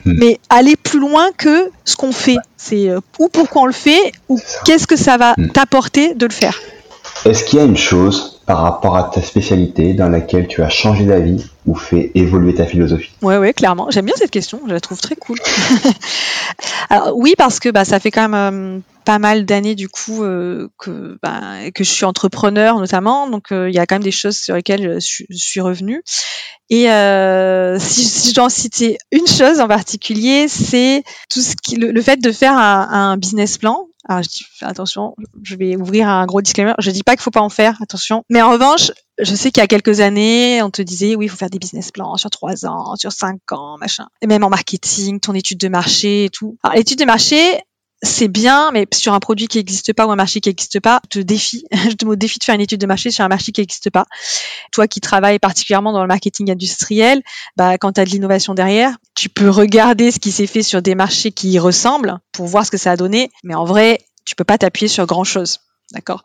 Hmm. 0.05 0.15
Mais 0.19 0.41
aller 0.49 0.77
plus 0.77 1.01
loin 1.01 1.31
que 1.37 1.71
ce 1.85 1.97
qu'on 1.97 2.13
fait, 2.13 2.37
c'est 2.57 2.89
euh, 2.89 3.01
ou 3.19 3.29
pourquoi 3.29 3.63
on 3.63 3.67
le 3.67 3.73
fait, 3.73 4.13
ou 4.29 4.41
qu'est-ce 4.65 4.87
que 4.87 4.97
ça 4.97 5.17
va 5.17 5.35
hmm. 5.37 5.49
t'apporter 5.49 6.15
de 6.15 6.27
le 6.27 6.33
faire? 6.33 6.59
Est-ce 7.27 7.43
qu'il 7.43 7.59
y 7.59 7.63
a 7.63 7.65
une 7.65 7.77
chose 7.77 8.41
par 8.47 8.61
rapport 8.61 8.97
à 8.97 9.03
ta 9.03 9.21
spécialité 9.21 9.95
dans 9.95 10.09
laquelle 10.09 10.47
tu 10.47 10.63
as 10.63 10.69
changé 10.69 11.05
d'avis 11.05 11.45
ou 11.67 11.75
fait 11.75 12.13
évoluer 12.15 12.55
ta 12.55 12.67
philosophie? 12.67 13.11
Ouais, 13.21 13.37
ouais, 13.37 13.53
clairement. 13.53 13.91
J'aime 13.91 14.05
bien 14.05 14.15
cette 14.17 14.31
question. 14.31 14.61
Je 14.69 14.73
la 14.73 14.79
trouve 14.79 15.01
très 15.01 15.17
cool. 15.17 15.37
Alors 16.91 17.17
oui, 17.17 17.35
parce 17.37 17.59
que 17.59 17.69
bah, 17.69 17.85
ça 17.85 17.99
fait 17.99 18.13
quand 18.13 18.29
même 18.29 18.77
euh, 18.77 18.79
pas 19.05 19.19
mal 19.19 19.45
d'années 19.45 19.75
du 19.75 19.89
coup 19.89 20.23
euh, 20.23 20.69
que 20.79 21.19
bah, 21.21 21.69
que 21.75 21.83
je 21.83 21.91
suis 21.91 22.05
entrepreneur 22.05 22.79
notamment. 22.79 23.29
Donc 23.29 23.51
euh, 23.51 23.69
il 23.69 23.75
y 23.75 23.81
a 23.81 23.87
quand 23.87 23.97
même 23.97 24.05
des 24.05 24.13
choses 24.13 24.37
sur 24.37 24.55
lesquelles 24.55 25.01
je, 25.01 25.25
suis 25.33 25.61
revenue. 25.61 26.05
Et 26.71 26.85
si, 27.81 28.29
je 28.29 28.35
dois 28.35 28.45
en 28.45 28.49
citer 28.49 28.99
une 29.11 29.27
chose 29.27 29.59
en 29.59 29.67
particulier, 29.67 30.47
c'est 30.47 31.03
tout 31.29 31.41
ce 31.41 31.57
qui 31.57 31.75
le, 31.75 32.01
fait 32.03 32.21
de 32.21 32.31
faire 32.31 32.57
un 32.57 33.17
business 33.17 33.59
plan 33.59 33.89
alors 34.09 34.23
je 34.23 34.29
dis 34.29 34.45
attention, 34.61 35.15
je 35.43 35.57
vais 35.57 35.77
ouvrir 35.77 36.09
un 36.09 36.27
gros 36.27 36.41
disclaimer. 36.41 36.75
Je 36.79 36.91
dis 36.91 37.03
pas 37.03 37.13
qu'il 37.13 37.23
faut 37.23 37.31
pas 37.31 37.41
en 37.41 37.49
faire, 37.49 37.77
attention. 37.83 38.23
Mais 38.31 38.43
en 38.43 38.51
revanche, 38.51 38.93
je 39.19 39.35
sais 39.35 39.51
qu'il 39.51 39.61
y 39.61 39.65
a 39.65 39.67
quelques 39.67 40.01
années, 40.01 40.63
on 40.63 40.71
te 40.71 40.83
disait 40.83 41.17
oui, 41.17 41.27
il 41.27 41.29
faut 41.29 41.37
faire 41.37 41.51
des 41.51 41.59
business 41.59 41.91
plans 41.91 42.17
sur 42.17 42.31
trois 42.31 42.67
ans, 42.67 42.95
sur 42.97 43.13
cinq 43.13 43.41
ans, 43.51 43.77
machin. 43.79 44.07
Et 44.23 44.27
même 44.27 44.45
en 44.45 44.51
marketing, 44.51 45.21
ton 45.21 45.35
étude 45.35 45.59
de 45.59 45.69
marché 45.69 46.25
et 46.25 46.31
tout. 46.31 46.57
Alors 46.63 46.77
l'étude 46.77 46.99
de 46.99 47.05
marché, 47.05 47.61
c'est 48.03 48.29
bien, 48.29 48.71
mais 48.73 48.87
sur 48.93 49.15
un 49.15 49.21
produit 49.21 49.49
qui 49.49 49.59
n'existe 49.59 49.93
pas 49.93 50.07
ou 50.07 50.11
un 50.11 50.17
marché 50.17 50.41
qui 50.41 50.49
n'existe 50.49 50.81
pas, 50.81 51.01
je 51.05 51.21
te 51.21 51.25
défie, 51.25 51.65
je 51.73 51.95
te 51.95 52.15
défie 52.15 52.39
de 52.39 52.45
faire 52.45 52.55
une 52.55 52.61
étude 52.61 52.81
de 52.81 52.87
marché 52.87 53.11
sur 53.11 53.25
un 53.25 53.29
marché 53.29 53.53
qui 53.53 53.61
n'existe 53.61 53.91
pas. 53.91 54.07
Toi 54.73 54.87
qui 54.87 55.01
travailles 55.01 55.39
particulièrement 55.39 55.93
dans 55.93 56.03
le 56.03 56.09
marketing 56.09 56.51
industriel, 56.51 57.23
bah, 57.57 57.79
quand 57.79 57.93
tu 57.93 58.01
as 58.01 58.05
de 58.05 58.11
l'innovation 58.11 58.55
derrière, 58.55 58.97
tu 59.15 59.29
peux 59.29 59.49
regarder 59.49 60.11
ce 60.11 60.19
qui 60.19 60.33
s'est 60.33 60.47
fait 60.47 60.63
sur 60.63 60.83
des 60.83 60.95
marchés 60.95 61.33
qui 61.33 61.51
y 61.51 61.59
ressemblent 61.59 62.19
pour 62.33 62.47
voir 62.47 62.67
ce 62.67 62.71
que 62.71 62.79
ça 62.79 62.93
a 62.93 62.97
donné, 62.97 63.31
mais 63.45 63.55
en 63.55 63.65
vrai, 63.65 64.01
tu 64.25 64.35
peux 64.35 64.45
pas 64.45 64.59
t'appuyer 64.59 64.89
sur 64.89 65.07
grand 65.07 65.25
chose. 65.25 65.61
D'accord? 65.93 66.25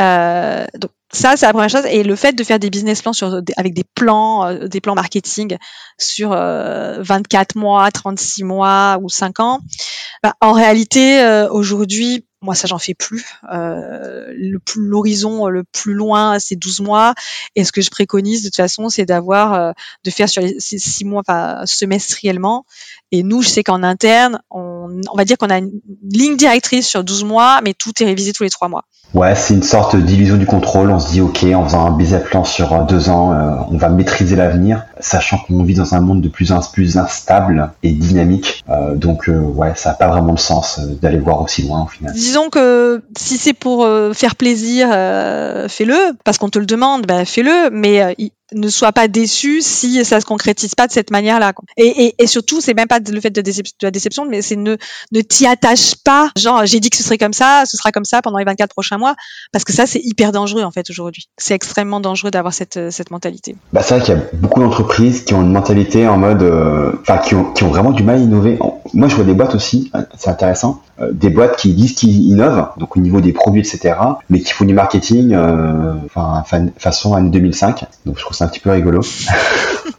Euh, 0.00 0.66
ça, 1.12 1.36
c'est 1.36 1.46
la 1.46 1.52
première 1.52 1.70
chose. 1.70 1.86
Et 1.86 2.02
le 2.02 2.16
fait 2.16 2.32
de 2.34 2.44
faire 2.44 2.58
des 2.58 2.70
business 2.70 3.02
plans 3.02 3.12
sur, 3.12 3.40
avec 3.56 3.74
des 3.74 3.84
plans, 3.94 4.46
euh, 4.46 4.68
des 4.68 4.80
plans 4.80 4.94
marketing 4.94 5.56
sur 5.98 6.30
24 6.30 6.36
euh, 7.56 7.60
mois, 7.60 7.90
36 7.90 8.44
mois 8.44 8.98
ou 9.02 9.08
5 9.08 9.40
ans, 9.40 9.60
bah, 10.22 10.34
en 10.40 10.52
réalité, 10.52 11.46
aujourd'hui, 11.50 12.24
moi, 12.40 12.54
ça, 12.54 12.68
j'en 12.68 12.78
fais 12.78 12.94
plus. 12.94 13.24
Euh, 13.52 14.32
L'horizon 14.76 15.48
le, 15.48 15.64
plus 15.64 15.94
loin, 15.94 16.38
c'est 16.38 16.54
12 16.54 16.80
mois. 16.80 17.14
Et 17.56 17.64
ce 17.64 17.72
que 17.72 17.80
je 17.80 17.90
préconise, 17.90 18.42
de 18.42 18.48
toute 18.48 18.56
façon, 18.56 18.88
c'est 18.88 19.04
d'avoir, 19.04 19.54
euh, 19.54 19.72
de 20.04 20.10
faire 20.10 20.28
sur 20.28 20.42
les 20.42 20.60
6 20.60 21.04
mois, 21.04 21.22
enfin, 21.26 21.66
semestriellement. 21.66 22.64
Et 23.12 23.22
nous, 23.22 23.42
je 23.42 23.48
sais 23.48 23.62
qu'en 23.62 23.82
interne, 23.82 24.40
on, 24.50 24.88
on 25.10 25.16
va 25.16 25.24
dire 25.24 25.38
qu'on 25.38 25.50
a 25.50 25.58
une 25.58 25.80
ligne 26.10 26.36
directrice 26.36 26.86
sur 26.86 27.04
12 27.04 27.24
mois, 27.24 27.60
mais 27.62 27.74
tout 27.74 27.92
est 28.00 28.06
révisé 28.06 28.32
tous 28.32 28.42
les 28.42 28.50
3 28.50 28.68
mois. 28.68 28.84
Ouais, 29.14 29.34
c'est 29.34 29.54
une 29.54 29.62
sorte 29.62 29.96
d'illusion 29.96 30.36
du 30.36 30.44
contrôle. 30.44 30.90
On 30.90 31.00
se 31.00 31.10
dit, 31.10 31.22
OK, 31.22 31.42
en 31.54 31.64
faisant 31.64 31.86
un 31.86 31.96
business 31.96 32.24
plan 32.24 32.44
sur 32.44 32.74
euh, 32.74 32.84
deux 32.84 33.08
ans, 33.08 33.32
euh, 33.32 33.54
on 33.70 33.78
va 33.78 33.88
maîtriser 33.88 34.36
l'avenir, 34.36 34.84
sachant 35.00 35.38
qu'on 35.38 35.62
vit 35.62 35.74
dans 35.74 35.94
un 35.94 36.00
monde 36.00 36.20
de 36.20 36.28
plus 36.28 36.52
en 36.52 36.60
plus 36.60 36.98
instable 36.98 37.70
et 37.82 37.92
dynamique. 37.92 38.62
Euh, 38.68 38.94
donc, 38.96 39.30
ouais, 39.30 39.72
ça 39.76 39.90
n'a 39.90 39.94
pas 39.94 40.08
vraiment 40.08 40.34
de 40.34 40.38
sens 40.38 40.78
d'aller 40.78 41.18
voir 41.18 41.40
aussi 41.40 41.62
loin 41.62 41.84
au 41.84 41.86
final. 41.86 42.12
Disons 42.12 42.50
que 42.50 43.02
si 43.16 43.38
c'est 43.38 43.54
pour 43.54 43.88
faire 44.12 44.36
plaisir, 44.36 44.88
fais-le, 44.88 46.14
parce 46.24 46.38
qu'on 46.38 46.50
te 46.50 46.58
le 46.58 46.66
demande, 46.66 47.06
ben, 47.06 47.24
fais-le, 47.24 47.70
mais 47.70 48.14
ne 48.54 48.68
sois 48.68 48.92
pas 48.92 49.08
déçu 49.08 49.60
si 49.60 50.04
ça 50.04 50.20
se 50.20 50.26
concrétise 50.26 50.74
pas 50.74 50.86
de 50.86 50.92
cette 50.92 51.10
manière-là. 51.10 51.52
Et, 51.76 52.14
surtout, 52.26 52.60
c'est 52.60 52.74
même 52.74 52.88
pas 52.88 52.98
le 52.98 53.20
fait 53.20 53.30
de, 53.30 53.42
la 53.82 53.90
déception, 53.90 54.26
mais 54.26 54.42
c'est 54.42 54.56
ne 54.56 54.76
ne 55.12 55.20
t'y 55.20 55.46
attache 55.46 55.94
pas. 55.96 56.30
Genre, 56.36 56.64
j'ai 56.66 56.80
dit 56.80 56.90
que 56.90 56.96
ce 56.96 57.02
serait 57.02 57.18
comme 57.18 57.32
ça, 57.32 57.64
ce 57.66 57.76
sera 57.76 57.92
comme 57.92 58.04
ça 58.04 58.22
pendant 58.22 58.38
les 58.38 58.44
24 58.44 58.70
prochains 58.70 58.98
mois, 58.98 59.14
parce 59.52 59.64
que 59.64 59.72
ça, 59.72 59.86
c'est 59.86 60.00
hyper 60.02 60.32
dangereux 60.32 60.62
en 60.62 60.70
fait 60.70 60.88
aujourd'hui. 60.90 61.28
C'est 61.36 61.54
extrêmement 61.54 62.00
dangereux 62.00 62.30
d'avoir 62.30 62.54
cette 62.54 62.90
cette 62.90 63.10
mentalité. 63.10 63.56
Bah 63.72 63.82
c'est 63.82 63.96
vrai 63.96 64.04
qu'il 64.04 64.14
y 64.14 64.18
a 64.18 64.22
beaucoup 64.34 64.60
d'entreprises 64.60 65.24
qui 65.24 65.34
ont 65.34 65.42
une 65.42 65.52
mentalité 65.52 66.06
en 66.06 66.18
mode, 66.18 66.42
euh, 66.42 66.92
enfin 67.00 67.18
qui 67.18 67.34
ont 67.34 67.52
qui 67.52 67.64
ont 67.64 67.68
vraiment 67.68 67.92
du 67.92 68.02
mal 68.02 68.16
à 68.16 68.18
innover. 68.18 68.58
Moi, 68.94 69.08
je 69.08 69.14
vois 69.14 69.24
des 69.24 69.34
boîtes 69.34 69.54
aussi, 69.54 69.90
c'est 70.16 70.30
intéressant, 70.30 70.82
euh, 70.82 70.87
des 71.12 71.30
boîtes 71.30 71.56
qui 71.56 71.72
disent 71.74 71.94
qu'ils 71.94 72.28
innovent, 72.28 72.68
donc 72.76 72.96
au 72.96 73.00
niveau 73.00 73.20
des 73.20 73.32
produits, 73.32 73.60
etc., 73.60 73.94
mais 74.30 74.40
qui 74.40 74.52
font 74.52 74.64
du 74.64 74.74
marketing, 74.74 75.32
euh, 75.32 75.94
enfin 76.06 76.42
façon 76.76 77.14
année 77.14 77.30
2005. 77.30 77.84
Donc 78.06 78.18
je 78.18 78.24
trouve 78.24 78.36
c'est 78.36 78.44
un 78.44 78.48
petit 78.48 78.60
peu 78.60 78.70
rigolo. 78.70 79.00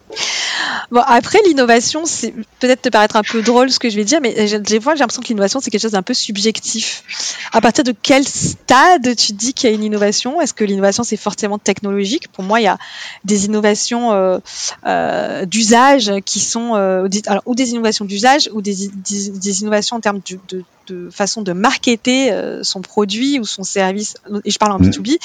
Bon, 0.92 1.02
après, 1.06 1.40
l'innovation, 1.46 2.06
c'est 2.06 2.34
peut-être 2.60 2.82
te 2.82 2.90
paraître 2.90 3.16
un 3.16 3.24
peu 3.24 3.44
drôle 3.44 3.70
ce 3.70 3.78
que 3.78 3.90
je 3.90 3.96
vais 3.96 4.06
dire, 4.06 4.20
mais 4.22 4.34
des 4.60 4.82
fois, 4.82 4.96
j'ai 4.96 5.00
l'impression 5.00 5.22
que 5.22 5.28
l'innovation, 5.28 5.60
c'est 5.60 5.70
quelque 5.70 5.82
chose 5.82 5.92
d'un 5.92 6.02
peu 6.02 6.16
subjectif. 6.16 7.04
À 7.52 7.62
partir 7.62 7.84
de 7.84 7.94
quel 8.02 8.28
stade 8.28 9.16
tu 9.16 9.34
dis 9.34 9.54
qu'il 9.54 9.70
y 9.70 9.72
a 9.72 9.76
une 9.76 9.84
innovation? 9.84 10.42
Est-ce 10.42 10.54
que 10.54 10.64
l'innovation, 10.64 11.04
c'est 11.04 11.18
forcément 11.18 11.60
technologique? 11.60 12.28
Pour 12.30 12.44
moi, 12.44 12.60
il 12.60 12.64
y 12.64 12.68
a 12.68 12.80
des 13.24 13.46
innovations 13.46 14.14
euh, 14.14 14.40
euh, 14.86 15.46
d'usage 15.46 16.12
qui 16.26 16.40
sont, 16.40 16.76
euh, 16.76 17.08
alors, 17.28 17.44
ou 17.46 17.54
des 17.54 17.72
innovations 17.72 18.06
d'usage, 18.06 18.50
ou 18.54 18.62
des, 18.62 18.90
des, 18.90 19.62
innovations 19.62 19.98
en 19.98 20.00
termes 20.00 20.22
de, 20.28 20.40
de, 20.50 20.64
de 20.88 21.10
façon 21.12 21.44
de 21.44 21.54
marketer 21.54 22.32
euh, 22.32 22.64
son 22.64 22.82
produit 22.82 23.40
ou 23.40 23.46
son 23.46 23.64
service, 23.64 24.16
et 24.44 24.50
je 24.50 24.58
parle 24.58 24.72
en 24.72 24.80
B2B, 24.80 25.14
mm. 25.14 25.18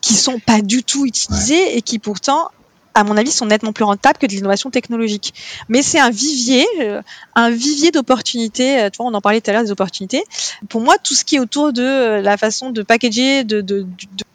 qui 0.00 0.14
sont 0.14 0.40
pas 0.40 0.60
du 0.60 0.82
tout 0.82 1.06
utilisés 1.06 1.76
et 1.76 1.82
qui 1.82 2.00
pourtant 2.00 2.50
à 2.94 3.04
mon 3.04 3.16
avis, 3.16 3.32
sont 3.32 3.46
nettement 3.46 3.72
plus 3.72 3.84
rentables 3.84 4.18
que 4.18 4.26
de 4.26 4.32
l'innovation 4.32 4.70
technologique. 4.70 5.34
Mais 5.68 5.82
c'est 5.82 5.98
un 5.98 6.10
vivier, 6.10 6.66
euh, 6.80 7.02
un 7.34 7.50
vivier 7.50 7.90
d'opportunités. 7.90 8.80
Euh, 8.80 8.90
tu 8.90 8.98
vois, 8.98 9.06
on 9.06 9.14
en 9.14 9.20
parlait 9.20 9.40
tout 9.40 9.50
à 9.50 9.52
l'heure 9.52 9.64
des 9.64 9.72
opportunités. 9.72 10.24
Pour 10.68 10.80
moi, 10.80 10.96
tout 11.02 11.14
ce 11.14 11.24
qui 11.24 11.36
est 11.36 11.40
autour 11.40 11.72
de 11.72 11.82
euh, 11.82 12.22
la 12.22 12.36
façon 12.36 12.70
de 12.70 12.82
packager, 12.82 13.44
de, 13.44 13.60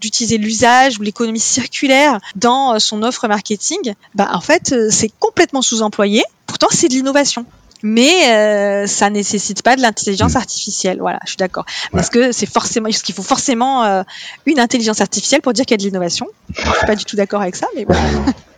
d'utiliser 0.02 0.38
l'usage 0.38 1.00
ou 1.00 1.04
l'économie 1.04 1.39
circulaire 1.39 2.19
dans 2.36 2.80
son 2.80 3.02
offre 3.04 3.28
marketing, 3.28 3.93
bah, 4.13 4.30
en 4.34 4.41
fait, 4.41 4.76
c'est 4.89 5.12
complètement 5.19 5.62
sous-employé. 5.62 6.24
Pourtant, 6.45 6.67
c'est 6.72 6.89
de 6.89 6.93
l'innovation 6.93 7.45
mais 7.84 8.30
euh, 8.30 8.88
ça 8.88 9.10
nécessite 9.10 9.62
pas 9.63 9.76
de 9.76 9.82
l'intelligence 9.82 10.36
artificielle. 10.36 10.98
Voilà, 11.00 11.19
je 11.24 11.30
suis 11.30 11.38
d'accord. 11.38 11.65
Parce 11.91 12.10
que 12.10 12.32
c'est 12.32 12.45
forcément, 12.45 12.89
parce 12.89 13.02
qu'il 13.02 13.15
faut 13.15 13.24
forcément 13.24 13.84
euh, 13.84 14.04
une 14.45 14.60
intelligence 14.60 15.02
artificielle 15.02 15.41
pour 15.41 15.54
dire 15.54 15.65
qu'il 15.65 15.76
y 15.76 15.76
a 15.76 15.78
de 15.78 15.84
l'innovation. 15.84 16.28
Je 16.54 16.62
suis 16.62 16.86
pas 16.86 16.95
du 16.95 17.06
tout 17.06 17.15
d'accord 17.15 17.41
avec 17.41 17.56
ça, 17.56 17.67
mais 17.76 17.86
voilà. 17.86 18.02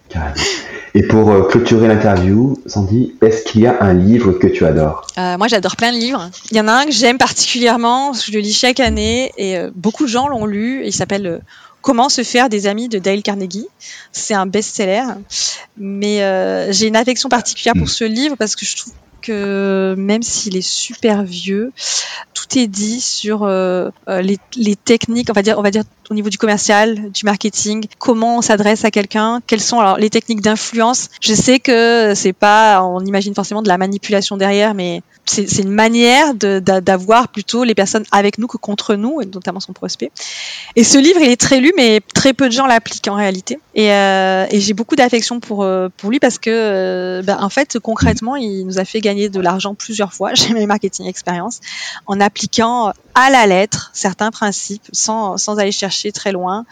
Et 0.93 1.04
pour 1.04 1.30
euh, 1.30 1.43
clôturer 1.43 1.88
l'interview, 1.88 2.62
Sandy, 2.65 3.15
est-ce 3.21 3.43
qu'il 3.43 3.62
y 3.62 3.67
a 3.67 3.82
un 3.82 3.93
livre 3.93 4.34
que 4.34 4.47
tu 4.47 4.65
adores? 4.65 5.08
Euh, 5.17 5.38
Moi, 5.38 5.47
j'adore 5.47 5.78
plein 5.78 5.93
de 5.93 5.97
livres. 5.97 6.30
Il 6.52 6.58
y 6.58 6.62
en 6.62 6.67
a 6.67 6.74
un 6.74 6.86
que 6.86 6.91
j'aime 6.91 7.17
particulièrement, 7.17 8.12
je 8.13 8.32
le 8.32 8.39
lis 8.39 8.54
chaque 8.54 8.80
année, 8.80 9.32
et 9.38 9.58
euh, 9.58 9.71
beaucoup 9.74 10.04
de 10.04 10.10
gens 10.10 10.28
l'ont 10.28 10.45
lu. 10.45 10.82
Il 10.86 10.93
s'appelle 10.93 11.41
Comment 11.82 12.10
se 12.10 12.24
faire 12.24 12.50
des 12.50 12.67
amis 12.67 12.89
de 12.89 13.00
Dale 13.00 13.24
Carnegie. 13.24 13.65
C'est 14.12 14.36
un 14.36 14.45
best-seller, 14.45 15.02
mais 15.78 16.19
j'ai 16.71 16.86
une 16.86 16.95
affection 16.95 17.28
particulière 17.28 17.74
pour 17.74 17.86
mm. 17.86 17.89
ce 17.89 18.04
livre 18.04 18.36
parce 18.38 18.56
que 18.56 18.67
je 18.67 18.78
trouve 18.78 18.93
que 19.22 19.96
même 19.98 20.24
s'il 20.24 20.58
est 20.58 20.68
super 20.68 21.24
vieux, 21.24 21.72
tout 22.34 22.58
est 22.58 22.68
dit 22.68 23.00
sur 23.00 23.44
euh, 23.44 23.90
euh, 24.10 24.22
les, 24.22 24.76
techniques, 24.76 25.30
on 25.30 25.34
va 25.34 25.42
dire, 25.42 25.58
on 25.58 25.62
va 25.62 25.72
dire 25.72 25.84
au 26.10 26.14
niveau 26.14 26.30
du 26.30 26.38
commercial, 26.38 27.12
du 27.12 27.26
marketing, 27.26 27.86
comment 27.98 28.38
on 28.38 28.42
s'adresse 28.42 28.84
à 28.84 28.92
quelqu'un, 28.92 29.42
quelles 29.48 29.62
sont 29.62 29.80
alors 29.80 29.98
les 29.98 30.10
techniques 30.10 30.42
d'influence. 30.42 31.10
Je 31.22 31.34
sais 31.34 31.60
que 31.60 32.14
c'est 32.16 32.34
pas, 32.34 32.84
on 32.84 33.00
imagine 33.06 33.34
forcément 33.34 33.62
de 33.62 33.70
la 33.70 33.78
manipulation 33.78 34.36
derrière, 34.36 34.74
mais 34.74 35.04
c'est 35.26 35.60
une 35.60 35.72
manière 35.72 36.34
d'avoir 36.34 37.30
plutôt 37.30 37.64
les 37.64 37.76
personnes 37.76 38.04
avec 38.12 38.38
nous 38.38 38.48
que 38.48 38.58
contre 38.58 38.96
nous, 38.96 39.22
et 39.22 39.26
notamment 39.26 39.60
son 39.60 39.72
prospect. 39.72 40.12
Et 40.76 40.84
ce 40.84 40.98
livre, 40.98 41.20
il 41.22 41.30
est 41.30 41.40
très 41.40 41.60
lu, 41.60 41.72
mais 41.78 42.02
très 42.14 42.34
peu 42.34 42.48
de 42.48 42.54
gens 42.54 42.66
l'appliquent 42.66 43.08
en 43.08 43.16
réalité. 43.16 43.60
Et, 43.76 43.92
euh, 43.92 44.46
j'ai 44.52 44.74
beaucoup 44.74 44.96
d'affection 44.96 45.40
pour 45.40 45.64
euh, 45.64 45.90
lui 46.04 46.20
parce 46.20 46.38
que, 46.38 46.50
euh, 46.50 47.22
ben, 47.22 47.38
en 47.40 47.50
fait, 47.50 47.80
concrètement, 47.80 48.36
il 48.36 48.66
nous 48.66 48.80
a 48.80 48.86
fait 48.86 49.00
gagner 49.00 49.11
de 49.13 49.39
l'argent 49.39 49.76
plusieurs 49.76 50.13
fois. 50.13 50.34
Chez 50.36 50.54
mes 50.54 50.65
marketing 50.65 51.08
expérience 51.08 51.60
en 52.08 52.19
appliquant 52.19 52.93
à 53.15 53.30
la 53.30 53.45
lettre 53.47 53.91
certains 53.93 54.32
principes 54.32 54.88
sans 54.91 55.38
sans 55.38 55.58
aller 55.58 55.71
chercher 55.71 56.12
très 56.12 56.32
loin. 56.32 56.65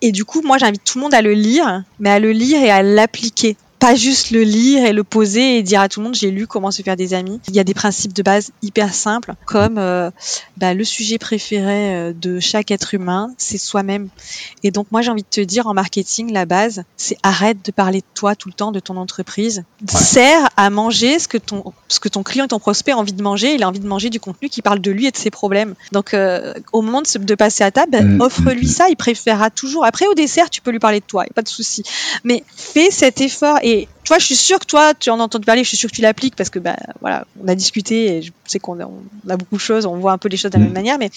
Et 0.00 0.12
du 0.12 0.24
coup, 0.24 0.42
moi, 0.42 0.58
j'invite 0.58 0.82
tout 0.84 0.98
le 0.98 1.04
monde 1.04 1.14
à 1.14 1.22
le 1.22 1.32
lire, 1.32 1.84
mais 2.00 2.10
à 2.10 2.18
le 2.18 2.32
lire 2.32 2.60
et 2.62 2.70
à 2.70 2.82
l'appliquer 2.82 3.56
pas 3.82 3.96
juste 3.96 4.30
le 4.30 4.42
lire 4.42 4.84
et 4.84 4.92
le 4.92 5.02
poser 5.02 5.58
et 5.58 5.62
dire 5.64 5.80
à 5.80 5.88
tout 5.88 5.98
le 5.98 6.04
monde 6.04 6.14
j'ai 6.14 6.30
lu 6.30 6.46
comment 6.46 6.70
se 6.70 6.82
faire 6.82 6.94
des 6.94 7.14
amis. 7.14 7.40
Il 7.48 7.56
y 7.56 7.58
a 7.58 7.64
des 7.64 7.74
principes 7.74 8.12
de 8.12 8.22
base 8.22 8.52
hyper 8.62 8.94
simples 8.94 9.34
comme 9.44 9.76
euh, 9.76 10.08
bah, 10.56 10.72
le 10.72 10.84
sujet 10.84 11.18
préféré 11.18 11.96
euh, 11.96 12.12
de 12.12 12.38
chaque 12.38 12.70
être 12.70 12.94
humain, 12.94 13.34
c'est 13.38 13.58
soi-même. 13.58 14.08
Et 14.62 14.70
donc 14.70 14.86
moi 14.92 15.02
j'ai 15.02 15.10
envie 15.10 15.24
de 15.24 15.28
te 15.28 15.40
dire 15.40 15.66
en 15.66 15.74
marketing 15.74 16.32
la 16.32 16.46
base, 16.46 16.84
c'est 16.96 17.16
arrête 17.24 17.58
de 17.64 17.72
parler 17.72 17.98
de 17.98 18.06
toi 18.14 18.36
tout 18.36 18.48
le 18.48 18.54
temps, 18.54 18.70
de 18.70 18.78
ton 18.78 18.96
entreprise. 18.96 19.64
Sert 19.88 20.48
à 20.56 20.70
manger 20.70 21.18
ce 21.18 21.26
que 21.26 21.38
ton 21.38 21.72
ce 21.88 21.98
que 21.98 22.08
ton 22.08 22.22
client 22.22 22.44
et 22.44 22.48
ton 22.48 22.60
prospect 22.60 22.92
a 22.92 22.98
envie 22.98 23.14
de 23.14 23.22
manger. 23.22 23.54
Il 23.54 23.64
a 23.64 23.68
envie 23.68 23.80
de 23.80 23.88
manger 23.88 24.10
du 24.10 24.20
contenu 24.20 24.48
qui 24.48 24.62
parle 24.62 24.78
de 24.78 24.92
lui 24.92 25.06
et 25.06 25.10
de 25.10 25.16
ses 25.16 25.32
problèmes. 25.32 25.74
Donc 25.90 26.14
euh, 26.14 26.54
au 26.72 26.82
moment 26.82 27.02
de, 27.02 27.18
de, 27.18 27.34
passer 27.34 27.64
à 27.64 27.72
table, 27.72 27.90
ben, 27.90 28.16
mm, 28.16 28.20
offre-lui 28.20 28.66
mm, 28.66 28.70
ça. 28.70 28.88
Il 28.90 28.96
préférera 28.96 29.50
toujours. 29.50 29.84
Après 29.84 30.06
au 30.06 30.14
dessert, 30.14 30.50
tu 30.50 30.60
peux 30.60 30.70
lui 30.70 30.78
parler 30.78 31.00
de 31.00 31.04
toi, 31.04 31.24
y 31.24 31.30
a 31.30 31.34
pas 31.34 31.42
de 31.42 31.48
souci. 31.48 31.82
Mais 32.22 32.44
fais 32.54 32.92
cet 32.92 33.20
effort 33.20 33.58
et 33.62 33.71
et 33.72 33.88
toi, 34.04 34.18
je 34.18 34.26
suis 34.26 34.36
sûre 34.36 34.58
que 34.58 34.66
toi, 34.66 34.92
tu 34.92 35.08
en 35.08 35.18
entends 35.18 35.40
parler, 35.40 35.64
je 35.64 35.68
suis 35.68 35.78
sûre 35.78 35.90
que 35.90 35.96
tu 35.96 36.02
l'appliques 36.02 36.36
parce 36.36 36.50
que, 36.50 36.58
ben, 36.58 36.76
voilà, 37.00 37.24
on 37.42 37.48
a 37.48 37.54
discuté 37.54 38.16
et 38.16 38.22
je 38.22 38.30
sais 38.44 38.58
qu'on 38.58 38.78
a, 38.80 38.84
a, 38.84 39.36
beaucoup 39.36 39.56
de 39.56 39.60
choses, 39.60 39.86
on 39.86 39.96
voit 39.96 40.12
un 40.12 40.18
peu 40.18 40.28
les 40.28 40.36
choses 40.36 40.50
de 40.50 40.58
la 40.58 40.64
même 40.64 40.72
mm. 40.72 40.74
manière, 40.74 40.98
mais 40.98 41.10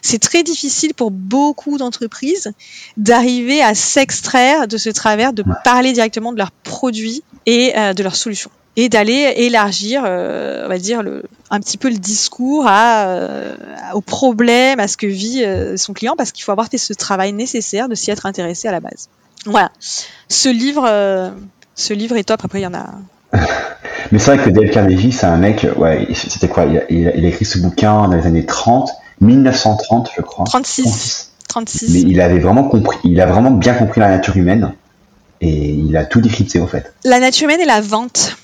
c'est 0.00 0.20
très 0.20 0.44
difficile 0.44 0.94
pour 0.94 1.10
beaucoup 1.10 1.76
d'entreprises 1.76 2.52
d'arriver 2.96 3.62
à 3.62 3.74
s'extraire 3.74 4.68
de 4.68 4.76
ce 4.76 4.90
travers, 4.90 5.32
de 5.32 5.42
parler 5.64 5.92
directement 5.92 6.32
de 6.32 6.38
leurs 6.38 6.52
produits 6.52 7.24
et 7.46 7.76
euh, 7.76 7.94
de 7.94 8.02
leurs 8.04 8.16
solutions 8.16 8.50
et 8.76 8.88
d'aller 8.88 9.32
élargir, 9.38 10.04
euh, 10.06 10.66
on 10.66 10.68
va 10.68 10.78
dire, 10.78 11.02
le, 11.02 11.24
un 11.50 11.58
petit 11.58 11.78
peu 11.78 11.88
le 11.88 11.98
discours 11.98 12.68
à, 12.68 13.08
euh, 13.08 13.56
aux 13.94 14.00
problèmes, 14.00 14.78
à 14.78 14.86
ce 14.86 14.96
que 14.96 15.08
vit 15.08 15.44
son 15.76 15.94
client, 15.94 16.14
parce 16.16 16.30
qu'il 16.30 16.44
faut 16.44 16.52
avoir 16.52 16.68
fait 16.68 16.78
ce 16.78 16.92
travail 16.92 17.32
nécessaire 17.32 17.88
de 17.88 17.96
s'y 17.96 18.12
être 18.12 18.24
intéressé 18.24 18.68
à 18.68 18.70
la 18.70 18.78
base. 18.78 19.08
Voilà. 19.46 19.72
Ce 20.28 20.48
livre, 20.48 20.84
ce 21.78 21.94
livre 21.94 22.16
est 22.16 22.24
top. 22.24 22.40
Après, 22.44 22.60
il 22.60 22.64
y 22.64 22.66
en 22.66 22.74
a. 22.74 22.86
Mais 24.12 24.18
c'est 24.18 24.36
vrai 24.36 24.44
que 24.44 24.50
Dale 24.50 24.70
Carnegie, 24.70 25.12
c'est 25.12 25.26
un 25.26 25.36
mec, 25.36 25.66
ouais, 25.76 26.08
c'était 26.14 26.48
quoi? 26.48 26.64
Il 26.90 27.08
a, 27.08 27.14
écrit 27.14 27.44
ce 27.44 27.58
bouquin 27.58 28.08
dans 28.08 28.16
les 28.16 28.26
années 28.26 28.46
30, 28.46 28.90
1930, 29.20 30.10
je 30.16 30.22
crois. 30.22 30.44
36. 30.44 31.32
36. 31.48 31.92
Mais 31.92 32.00
il 32.00 32.20
avait 32.20 32.38
vraiment 32.38 32.64
compris, 32.64 32.98
il 33.04 33.20
a 33.20 33.26
vraiment 33.26 33.50
bien 33.50 33.74
compris 33.74 34.00
la 34.00 34.08
nature 34.08 34.36
humaine 34.36 34.72
et 35.40 35.70
il 35.70 35.96
a 35.96 36.04
tout 36.04 36.20
décrypté 36.20 36.60
en 36.60 36.66
fait. 36.66 36.92
La 37.04 37.20
nature 37.20 37.44
humaine 37.44 37.60
et 37.60 37.66
la 37.66 37.80
vente. 37.80 38.36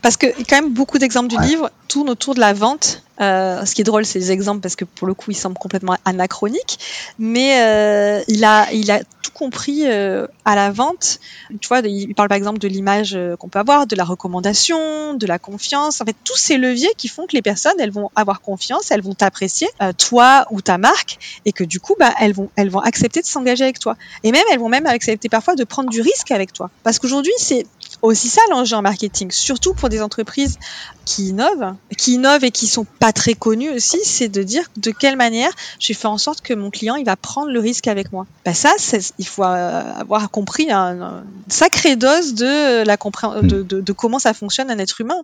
Parce 0.00 0.16
que 0.16 0.26
quand 0.48 0.56
même 0.56 0.72
beaucoup 0.72 0.98
d'exemples 0.98 1.28
du 1.28 1.38
livre 1.40 1.70
tournent 1.88 2.10
autour 2.10 2.34
de 2.34 2.40
la 2.40 2.52
vente. 2.52 3.02
Euh, 3.22 3.64
ce 3.64 3.74
qui 3.74 3.80
est 3.80 3.84
drôle, 3.84 4.04
c'est 4.04 4.18
les 4.18 4.32
exemples 4.32 4.60
parce 4.60 4.76
que 4.76 4.84
pour 4.84 5.06
le 5.06 5.14
coup, 5.14 5.30
ils 5.30 5.36
semblent 5.36 5.58
complètement 5.58 5.96
anachroniques. 6.04 6.78
Mais 7.18 7.62
euh, 7.62 8.22
il 8.28 8.44
a, 8.44 8.72
il 8.72 8.90
tout 9.22 9.30
compris 9.30 9.82
euh, 9.86 10.26
à 10.44 10.54
la 10.54 10.70
vente. 10.70 11.20
Tu 11.60 11.68
vois, 11.68 11.80
il 11.80 12.14
parle 12.14 12.28
par 12.28 12.36
exemple 12.36 12.58
de 12.58 12.68
l'image 12.68 13.14
euh, 13.14 13.36
qu'on 13.36 13.48
peut 13.48 13.58
avoir, 13.58 13.86
de 13.86 13.96
la 13.96 14.04
recommandation, 14.04 15.14
de 15.14 15.26
la 15.26 15.38
confiance. 15.38 16.00
En 16.00 16.04
fait, 16.04 16.16
tous 16.24 16.36
ces 16.36 16.58
leviers 16.58 16.92
qui 16.96 17.08
font 17.08 17.26
que 17.26 17.34
les 17.34 17.42
personnes, 17.42 17.74
elles 17.78 17.92
vont 17.92 18.10
avoir 18.16 18.40
confiance, 18.40 18.90
elles 18.90 19.02
vont 19.02 19.14
t'apprécier, 19.14 19.68
euh, 19.80 19.92
toi 19.92 20.46
ou 20.50 20.60
ta 20.60 20.76
marque, 20.76 21.18
et 21.44 21.52
que 21.52 21.64
du 21.64 21.80
coup, 21.80 21.94
bah, 21.98 22.12
elles 22.20 22.34
vont, 22.34 22.50
elles 22.56 22.70
vont 22.70 22.80
accepter 22.80 23.20
de 23.20 23.26
s'engager 23.26 23.64
avec 23.64 23.78
toi. 23.78 23.96
Et 24.24 24.32
même, 24.32 24.44
elles 24.52 24.58
vont 24.58 24.68
même 24.68 24.86
accepter 24.86 25.28
parfois 25.28 25.54
de 25.54 25.64
prendre 25.64 25.88
du 25.88 26.00
risque 26.00 26.30
avec 26.32 26.52
toi. 26.52 26.70
Parce 26.82 26.98
qu'aujourd'hui, 26.98 27.32
c'est 27.38 27.66
aussi 28.02 28.28
ça 28.28 28.40
l'enjeu 28.50 28.76
en 28.76 28.82
marketing, 28.82 29.30
surtout 29.30 29.74
pour 29.74 29.88
des 29.88 30.02
entreprises 30.02 30.58
qui 31.04 31.28
innovent, 31.28 31.74
qui 31.96 32.14
innovent 32.14 32.44
et 32.44 32.50
qui 32.50 32.66
sont 32.66 32.84
pas 32.84 33.12
très 33.12 33.34
connues 33.34 33.70
aussi, 33.70 33.98
c'est 34.04 34.28
de 34.28 34.42
dire 34.42 34.64
de 34.76 34.90
quelle 34.90 35.16
manière 35.16 35.50
je 35.78 35.88
vais 35.88 35.94
faire 35.94 36.10
en 36.10 36.18
sorte 36.18 36.40
que 36.40 36.54
mon 36.54 36.70
client 36.70 36.96
il 36.96 37.04
va 37.04 37.16
prendre 37.16 37.50
le 37.50 37.60
risque 37.60 37.88
avec 37.88 38.12
moi. 38.12 38.26
Bah 38.44 38.54
ça, 38.54 38.72
il 39.18 39.26
faut 39.26 39.44
euh, 39.44 39.92
avoir 39.94 40.30
compris 40.30 40.70
une 40.70 41.24
sacrée 41.48 41.96
dose 41.96 42.34
de 42.34 42.84
la 42.84 42.96
hmm. 42.96 43.46
de, 43.46 43.62
de, 43.62 43.80
de 43.80 43.92
comment 43.92 44.18
ça 44.18 44.34
fonctionne 44.34 44.70
un 44.70 44.78
être 44.78 45.00
humain 45.00 45.20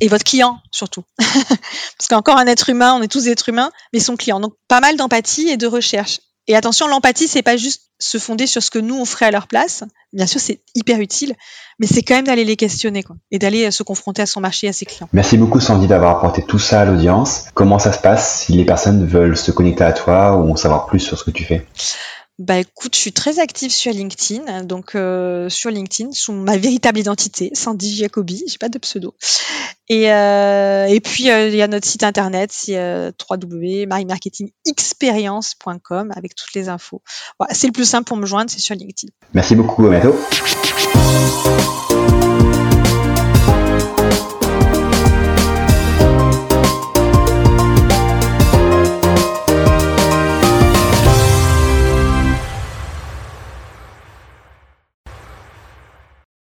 et 0.00 0.08
votre 0.08 0.24
client 0.24 0.60
surtout. 0.70 1.04
Parce 1.18 2.08
qu'encore 2.08 2.38
un 2.38 2.46
être 2.46 2.68
humain, 2.68 2.94
on 2.94 3.02
est 3.02 3.08
tous 3.08 3.24
des 3.24 3.30
êtres 3.30 3.48
humains, 3.48 3.70
mais 3.92 4.00
son 4.00 4.16
client. 4.16 4.40
Donc 4.40 4.54
pas 4.68 4.80
mal 4.80 4.96
d'empathie 4.96 5.48
et 5.48 5.56
de 5.56 5.66
recherche. 5.66 6.20
Et 6.48 6.56
attention, 6.56 6.88
l'empathie, 6.88 7.28
c'est 7.28 7.42
pas 7.42 7.58
juste 7.58 7.82
se 7.98 8.16
fonder 8.18 8.46
sur 8.46 8.62
ce 8.62 8.70
que 8.70 8.78
nous 8.78 8.94
on 8.94 9.04
ferait 9.04 9.26
à 9.26 9.30
leur 9.30 9.48
place. 9.48 9.84
Bien 10.14 10.26
sûr, 10.26 10.40
c'est 10.40 10.60
hyper 10.74 10.98
utile, 11.00 11.34
mais 11.78 11.86
c'est 11.86 12.02
quand 12.02 12.14
même 12.14 12.26
d'aller 12.26 12.44
les 12.44 12.56
questionner 12.56 13.04
et 13.30 13.38
d'aller 13.38 13.66
euh, 13.66 13.70
se 13.70 13.82
confronter 13.82 14.22
à 14.22 14.26
son 14.26 14.40
marché, 14.40 14.66
à 14.66 14.72
ses 14.72 14.86
clients. 14.86 15.08
Merci 15.12 15.36
beaucoup 15.36 15.60
Sandy 15.60 15.86
d'avoir 15.86 16.16
apporté 16.16 16.42
tout 16.42 16.58
ça 16.58 16.80
à 16.80 16.84
l'audience. 16.86 17.44
Comment 17.52 17.78
ça 17.78 17.92
se 17.92 17.98
passe 17.98 18.44
si 18.44 18.52
les 18.52 18.64
personnes 18.64 19.06
veulent 19.06 19.36
se 19.36 19.50
connecter 19.50 19.84
à 19.84 19.92
toi 19.92 20.36
ou 20.36 20.50
en 20.50 20.56
savoir 20.56 20.86
plus 20.86 21.00
sur 21.00 21.18
ce 21.18 21.24
que 21.24 21.30
tu 21.30 21.44
fais? 21.44 21.66
Bah 22.38 22.58
écoute, 22.58 22.94
je 22.94 23.00
suis 23.00 23.12
très 23.12 23.40
active 23.40 23.72
sur 23.72 23.92
LinkedIn, 23.92 24.62
donc 24.62 24.94
euh, 24.94 25.48
sur 25.48 25.70
LinkedIn 25.70 26.12
sous 26.12 26.32
ma 26.32 26.56
véritable 26.56 27.00
identité, 27.00 27.50
Sandy 27.52 27.96
Jacobi, 27.96 28.44
j'ai 28.46 28.58
pas 28.58 28.68
de 28.68 28.78
pseudo. 28.78 29.16
Et, 29.88 30.12
euh, 30.12 30.86
et 30.86 31.00
puis 31.00 31.30
euh, 31.30 31.48
il 31.48 31.56
y 31.56 31.62
a 31.62 31.66
notre 31.66 31.88
site 31.88 32.04
internet, 32.04 32.52
c'est 32.52 32.78
www.marymarketingexperience.com 33.28 36.12
avec 36.14 36.36
toutes 36.36 36.54
les 36.54 36.68
infos. 36.68 37.02
Voilà, 37.40 37.54
c'est 37.54 37.66
le 37.66 37.72
plus 37.72 37.86
simple 37.86 38.06
pour 38.06 38.16
me 38.16 38.26
joindre, 38.26 38.52
c'est 38.52 38.60
sur 38.60 38.76
LinkedIn. 38.76 39.12
Merci 39.34 39.56
beaucoup, 39.56 39.84
à 39.86 39.90
bientôt. 39.90 40.14